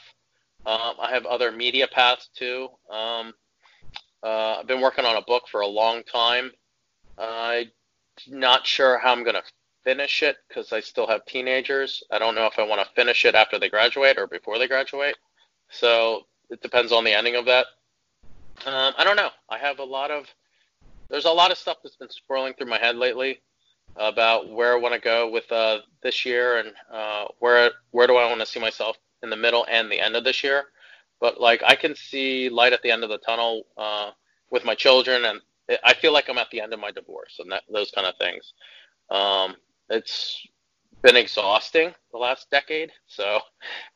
Um, 0.66 0.94
I 1.01 1.11
have 1.12 1.27
other 1.27 1.53
media 1.53 1.87
paths 1.87 2.29
too. 2.37 2.68
Um, 2.90 3.33
uh, 4.22 4.57
I've 4.61 4.66
been 4.66 4.81
working 4.81 5.05
on 5.05 5.16
a 5.16 5.22
book 5.22 5.44
for 5.51 5.61
a 5.61 5.66
long 5.66 6.03
time. 6.03 6.51
I'm 7.18 7.70
not 8.29 8.66
sure 8.66 8.99
how 8.99 9.12
I'm 9.12 9.22
to 9.37 9.42
finish 9.87 10.25
it 10.25 10.38
because 10.49 10.72
I 10.72 10.81
still 10.81 11.07
have 11.07 11.25
teenagers. 11.27 12.03
I 12.11 12.18
don't 12.18 12.35
know 12.35 12.46
if 12.46 12.59
I 12.59 12.64
want 12.64 12.81
to 12.81 12.94
finish 12.96 13.25
it 13.25 13.37
after 13.37 13.57
they 13.57 13.68
graduate 13.68 14.18
or 14.18 14.27
before 14.27 14.59
they 14.59 14.66
graduate. 14.66 15.16
So 15.70 16.22
it 16.51 16.61
depends 16.61 16.90
on 16.90 17.05
the 17.05 17.12
ending 17.12 17.37
of 17.37 17.44
that. 17.46 17.66
Um, 18.66 18.94
I 18.99 19.05
don't 19.05 19.14
know. 19.14 19.31
I 19.49 19.59
have 19.59 19.79
a 19.79 19.85
lot 19.85 20.11
of 20.11 20.27
there's 21.09 21.25
a 21.25 21.31
lot 21.31 21.53
of 21.53 21.59
stuff 21.59 21.77
that's 21.85 21.94
been 21.94 22.11
swirling 22.11 22.55
through 22.55 22.66
my 22.66 22.79
head 22.79 22.96
lately. 22.96 23.40
about 23.94 24.51
where 24.51 24.72
I 24.72 24.77
want 24.77 24.94
to 24.94 25.01
go 25.01 25.31
with 25.31 25.51
uh, 25.53 25.79
this 26.03 26.27
year 26.27 26.59
and 26.59 26.72
uh, 26.92 27.27
where 27.38 27.70
where 27.92 28.09
do 28.09 28.16
I 28.16 28.29
want 28.29 28.40
to 28.40 28.46
see 28.46 28.61
myself 28.61 28.96
in 29.22 29.31
the 29.31 29.37
middle 29.37 29.66
and 29.70 29.90
the 29.90 30.01
end 30.01 30.16
of 30.16 30.25
this 30.25 30.42
year. 30.42 30.64
But 31.20 31.40
like 31.40 31.62
I 31.64 31.77
can 31.77 31.94
see 31.94 32.49
light 32.49 32.72
at 32.72 32.83
the 32.83 32.90
end 32.90 33.05
of 33.05 33.11
the 33.11 33.18
tunnel 33.18 33.66
uh, 33.77 34.11
with 34.51 34.64
my 34.64 34.75
children, 34.75 35.25
and 35.25 35.40
I 35.85 35.94
feel 35.94 36.12
like 36.12 36.29
I'm 36.29 36.38
at 36.38 36.51
the 36.51 36.61
end 36.61 36.72
of 36.75 36.81
my 36.81 36.90
divorce 36.90 37.37
and 37.38 37.51
that, 37.53 37.62
those 37.72 37.92
kind 37.92 38.07
of 38.07 38.16
things. 38.18 38.53
Um, 39.11 39.57
it's 39.88 40.46
been 41.03 41.16
exhausting 41.16 41.94
the 42.12 42.18
last 42.18 42.51
decade, 42.51 42.90
so 43.07 43.37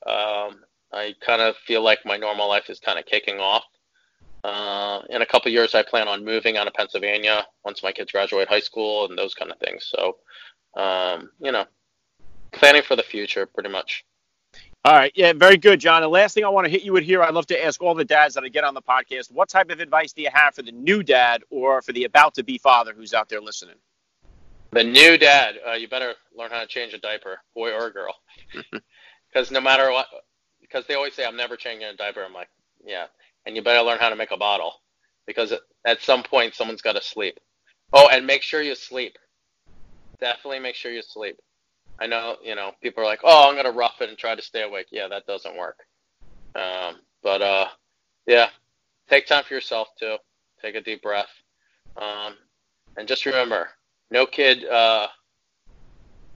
um, 0.07 0.61
I 0.93 1.15
kind 1.25 1.43
of 1.43 1.57
feel 1.57 1.83
like 1.83 2.01
my 2.05 2.17
normal 2.17 2.49
life 2.49 2.71
is 2.71 2.81
kind 2.81 2.99
of 2.99 3.07
kicking 3.07 3.39
off. 3.39 3.65
Uh, 4.43 5.03
in 5.11 5.23
a 5.23 5.27
couple 5.27 5.51
years, 5.51 5.75
I 5.75 5.83
plan 5.83 6.09
on 6.09 6.25
moving 6.25 6.57
out 6.57 6.67
of 6.67 6.75
Pennsylvania 6.75 7.47
once 7.65 7.83
my 7.83 7.93
kids 7.93 8.13
graduate 8.13 8.49
high 8.49 8.61
school 8.61 9.07
and 9.07 9.19
those 9.19 9.35
kind 9.35 9.51
of 9.51 9.59
things. 9.59 9.93
So, 9.95 10.17
um, 10.81 11.31
you 11.41 11.53
know, 11.53 11.67
planning 12.53 12.83
for 12.83 12.97
the 12.97 13.03
future, 13.03 13.47
pretty 13.47 13.69
much. 13.69 14.05
All 14.83 14.95
right, 14.95 15.13
yeah, 15.15 15.35
very 15.35 15.59
good, 15.59 15.79
John. 15.79 16.01
The 16.01 16.09
last 16.09 16.33
thing 16.33 16.45
I 16.45 16.49
want 16.49 16.65
to 16.65 16.71
hit 16.71 16.83
you 16.83 16.95
with 16.95 17.05
here, 17.05 17.23
I'd 17.23 17.35
love 17.35 17.47
to 17.49 17.65
ask 17.65 17.83
all 17.83 17.95
the 17.95 18.05
dads 18.05 18.35
that 18.35 18.45
I 18.45 18.49
get 18.49 18.65
on 18.65 18.73
the 18.73 18.81
podcast, 18.81 19.31
what 19.31 19.51
type 19.51 19.71
of 19.71 19.79
advice 19.79 20.15
do 20.15 20.23
you 20.23 20.31
have 20.33 20.55
for 20.55 20.63
the 20.63 20.73
new 20.73 21.03
dad 21.03 21.43
or 21.51 21.83
for 21.83 21.93
the 21.93 22.05
about 22.05 22.35
to 22.37 22.43
be 22.43 22.57
father 22.57 22.95
who's 22.97 23.13
out 23.13 23.29
there 23.29 23.43
listening? 23.43 23.77
The 24.73 24.85
new 24.85 25.19
dad, 25.19 25.57
uh, 25.67 25.73
you 25.73 25.89
better 25.89 26.15
learn 26.37 26.51
how 26.51 26.61
to 26.61 26.67
change 26.67 26.95
a 26.95 26.99
diaper, 26.99 27.39
boy 27.55 27.73
or 27.73 27.91
girl, 27.91 28.15
because 29.33 29.51
no 29.51 29.61
matter 29.61 29.91
what, 29.91 30.07
because 30.61 30.87
they 30.87 30.95
always 30.95 31.15
say 31.15 31.25
I'm 31.25 31.37
never 31.37 31.57
changing 31.57 31.89
a 31.89 31.97
diaper. 31.97 32.25
I'm 32.25 32.33
like, 32.33 32.49
yeah, 32.85 33.07
and 33.47 33.57
you 33.57 33.63
better 33.63 33.83
learn 33.83 33.99
how 33.99 34.11
to 34.11 34.17
make 34.17 34.31
a 34.31 34.37
bottle 34.37 34.75
because 35.27 35.53
at 35.85 36.03
some 36.03 36.23
point 36.23 36.55
someone's 36.55 36.83
got 36.83 36.93
to 36.93 37.03
sleep. 37.03 37.39
Oh, 37.93 38.09
and 38.13 38.27
make 38.27 38.43
sure 38.43 38.63
you 38.63 38.77
sleep. 38.77 39.19
Definitely 40.21 40.61
make 40.61 40.77
sure 40.77 40.93
you 40.93 41.03
sleep. 41.03 41.37
I 41.99 42.07
know, 42.07 42.37
you 42.43 42.55
know, 42.55 42.73
people 42.81 43.03
are 43.03 43.07
like, 43.07 43.21
"Oh, 43.25 43.49
I'm 43.49 43.57
gonna 43.57 43.73
rough 43.73 44.01
it 44.01 44.09
and 44.09 44.17
try 44.17 44.37
to 44.37 44.43
stay 44.43 44.63
awake." 44.63 44.87
Yeah, 44.93 45.09
that 45.09 45.27
doesn't 45.27 45.57
work. 45.57 45.79
Um, 46.55 47.01
but 47.23 47.43
uh, 47.43 47.67
yeah, 48.27 48.51
take 49.09 49.27
time 49.27 49.45
for 49.45 49.55
yourself 49.55 49.89
too. 49.99 50.17
Take 50.63 50.77
a 50.77 50.81
deep 50.81 51.03
breath, 51.03 51.31
um, 51.97 52.37
and 52.97 53.09
just 53.09 53.27
remember, 53.27 53.71
no 54.11 54.27
kid, 54.27 54.65
uh, 54.67 55.07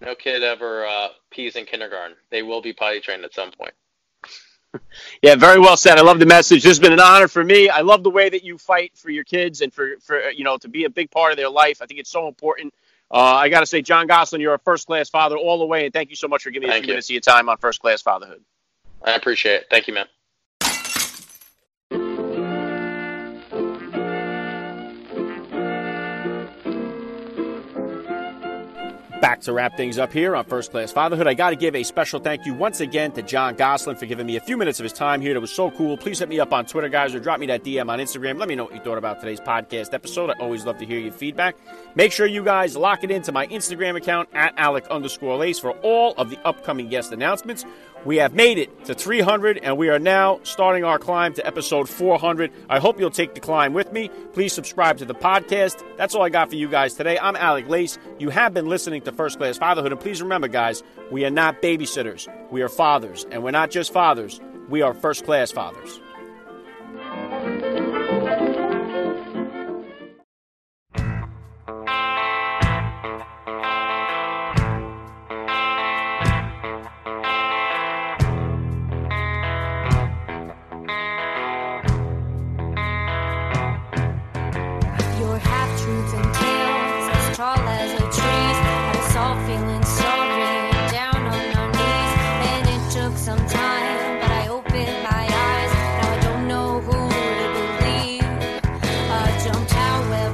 no 0.00 0.14
kid 0.14 0.42
ever 0.42 0.86
uh, 0.86 1.08
pees 1.30 1.56
in 1.56 1.64
kindergarten. 1.64 2.16
They 2.30 2.42
will 2.42 2.62
be 2.62 2.72
potty 2.72 3.00
trained 3.00 3.24
at 3.24 3.34
some 3.34 3.50
point. 3.50 3.74
Yeah, 5.22 5.36
very 5.36 5.60
well 5.60 5.76
said. 5.76 5.98
I 5.98 6.02
love 6.02 6.18
the 6.18 6.26
message. 6.26 6.64
This 6.64 6.70
has 6.70 6.80
been 6.80 6.92
an 6.92 6.98
honor 6.98 7.28
for 7.28 7.44
me. 7.44 7.68
I 7.68 7.82
love 7.82 8.02
the 8.02 8.10
way 8.10 8.28
that 8.28 8.42
you 8.42 8.58
fight 8.58 8.90
for 8.96 9.08
your 9.08 9.22
kids 9.22 9.60
and 9.60 9.72
for, 9.72 9.94
for 10.00 10.30
you 10.30 10.42
know 10.42 10.58
to 10.58 10.68
be 10.68 10.82
a 10.82 10.90
big 10.90 11.12
part 11.12 11.30
of 11.30 11.36
their 11.36 11.48
life. 11.48 11.80
I 11.80 11.86
think 11.86 12.00
it's 12.00 12.10
so 12.10 12.26
important. 12.26 12.74
Uh, 13.10 13.18
I 13.18 13.48
got 13.48 13.60
to 13.60 13.66
say, 13.66 13.82
Jon 13.82 14.08
Gosselin, 14.08 14.40
you're 14.40 14.54
a 14.54 14.58
first 14.58 14.88
class 14.88 15.08
father 15.08 15.36
all 15.36 15.60
the 15.60 15.66
way, 15.66 15.84
and 15.84 15.92
thank 15.92 16.10
you 16.10 16.16
so 16.16 16.26
much 16.26 16.42
for 16.42 16.50
giving 16.50 16.68
me 16.68 16.76
a 16.76 16.80
few 16.80 16.88
minutes 16.88 17.06
of 17.06 17.12
your 17.12 17.20
time 17.20 17.48
on 17.48 17.56
First 17.58 17.80
Class 17.80 18.02
Fatherhood. 18.02 18.42
I 19.04 19.14
appreciate 19.14 19.54
it. 19.54 19.66
Thank 19.70 19.86
you, 19.86 19.94
man. 19.94 20.06
Back 29.24 29.40
to 29.40 29.54
wrap 29.54 29.74
things 29.78 29.96
up 29.96 30.12
here 30.12 30.36
on 30.36 30.44
First 30.44 30.70
Class 30.70 30.92
Fatherhood. 30.92 31.26
I 31.26 31.32
got 31.32 31.48
to 31.48 31.56
give 31.56 31.74
a 31.74 31.82
special 31.82 32.20
thank 32.20 32.44
you 32.44 32.52
once 32.52 32.80
again 32.80 33.10
to 33.12 33.22
Jon 33.22 33.54
Gosselin 33.54 33.96
for 33.96 34.04
giving 34.04 34.26
me 34.26 34.36
a 34.36 34.40
few 34.42 34.58
minutes 34.58 34.80
of 34.80 34.84
his 34.84 34.92
time 34.92 35.22
here. 35.22 35.32
That 35.32 35.40
was 35.40 35.50
so 35.50 35.70
cool. 35.70 35.96
Please 35.96 36.18
hit 36.18 36.28
me 36.28 36.40
up 36.40 36.52
on 36.52 36.66
Twitter, 36.66 36.90
guys, 36.90 37.14
or 37.14 37.20
drop 37.20 37.40
me 37.40 37.46
that 37.46 37.64
DM 37.64 37.88
on 37.88 38.00
Instagram. 38.00 38.38
Let 38.38 38.50
me 38.50 38.54
know 38.54 38.64
what 38.64 38.74
you 38.74 38.80
thought 38.80 38.98
about 38.98 39.20
today's 39.20 39.40
podcast 39.40 39.94
episode. 39.94 40.28
I 40.28 40.34
always 40.40 40.66
love 40.66 40.76
to 40.76 40.84
hear 40.84 40.98
your 40.98 41.10
feedback. 41.10 41.56
Make 41.94 42.12
sure 42.12 42.26
you 42.26 42.44
guys 42.44 42.76
lock 42.76 43.02
it 43.02 43.10
into 43.10 43.32
my 43.32 43.46
Instagram 43.46 43.96
account 43.96 44.28
at 44.34 44.52
Alec 44.58 44.88
underscore 44.88 45.38
Lace 45.38 45.58
for 45.58 45.70
all 45.70 46.12
of 46.18 46.28
the 46.28 46.38
upcoming 46.46 46.90
guest 46.90 47.10
announcements. 47.10 47.64
We 48.04 48.16
have 48.18 48.34
made 48.34 48.58
it 48.58 48.84
to 48.84 48.94
300, 48.94 49.58
and 49.58 49.78
we 49.78 49.88
are 49.88 49.98
now 49.98 50.40
starting 50.42 50.84
our 50.84 50.98
climb 50.98 51.32
to 51.34 51.46
episode 51.46 51.88
400. 51.88 52.52
I 52.68 52.78
hope 52.78 53.00
you'll 53.00 53.10
take 53.10 53.34
the 53.34 53.40
climb 53.40 53.72
with 53.72 53.92
me. 53.92 54.10
Please 54.34 54.52
subscribe 54.52 54.98
to 54.98 55.06
the 55.06 55.14
podcast. 55.14 55.82
That's 55.96 56.14
all 56.14 56.22
I 56.22 56.28
got 56.28 56.50
for 56.50 56.56
you 56.56 56.68
guys 56.68 56.92
today. 56.94 57.18
I'm 57.18 57.34
Alec 57.34 57.66
Lace. 57.66 57.98
You 58.18 58.28
have 58.28 58.52
been 58.52 58.66
listening 58.66 59.00
to 59.02 59.12
First 59.12 59.38
Class 59.38 59.56
Fatherhood, 59.56 59.92
and 59.92 60.00
please 60.00 60.20
remember, 60.20 60.48
guys, 60.48 60.82
we 61.10 61.24
are 61.24 61.30
not 61.30 61.62
babysitters. 61.62 62.28
We 62.50 62.60
are 62.60 62.68
fathers, 62.68 63.24
and 63.30 63.42
we're 63.42 63.52
not 63.52 63.70
just 63.70 63.90
fathers. 63.90 64.38
We 64.68 64.82
are 64.82 64.92
first 64.92 65.24
class 65.24 65.50
fathers. 65.50 65.98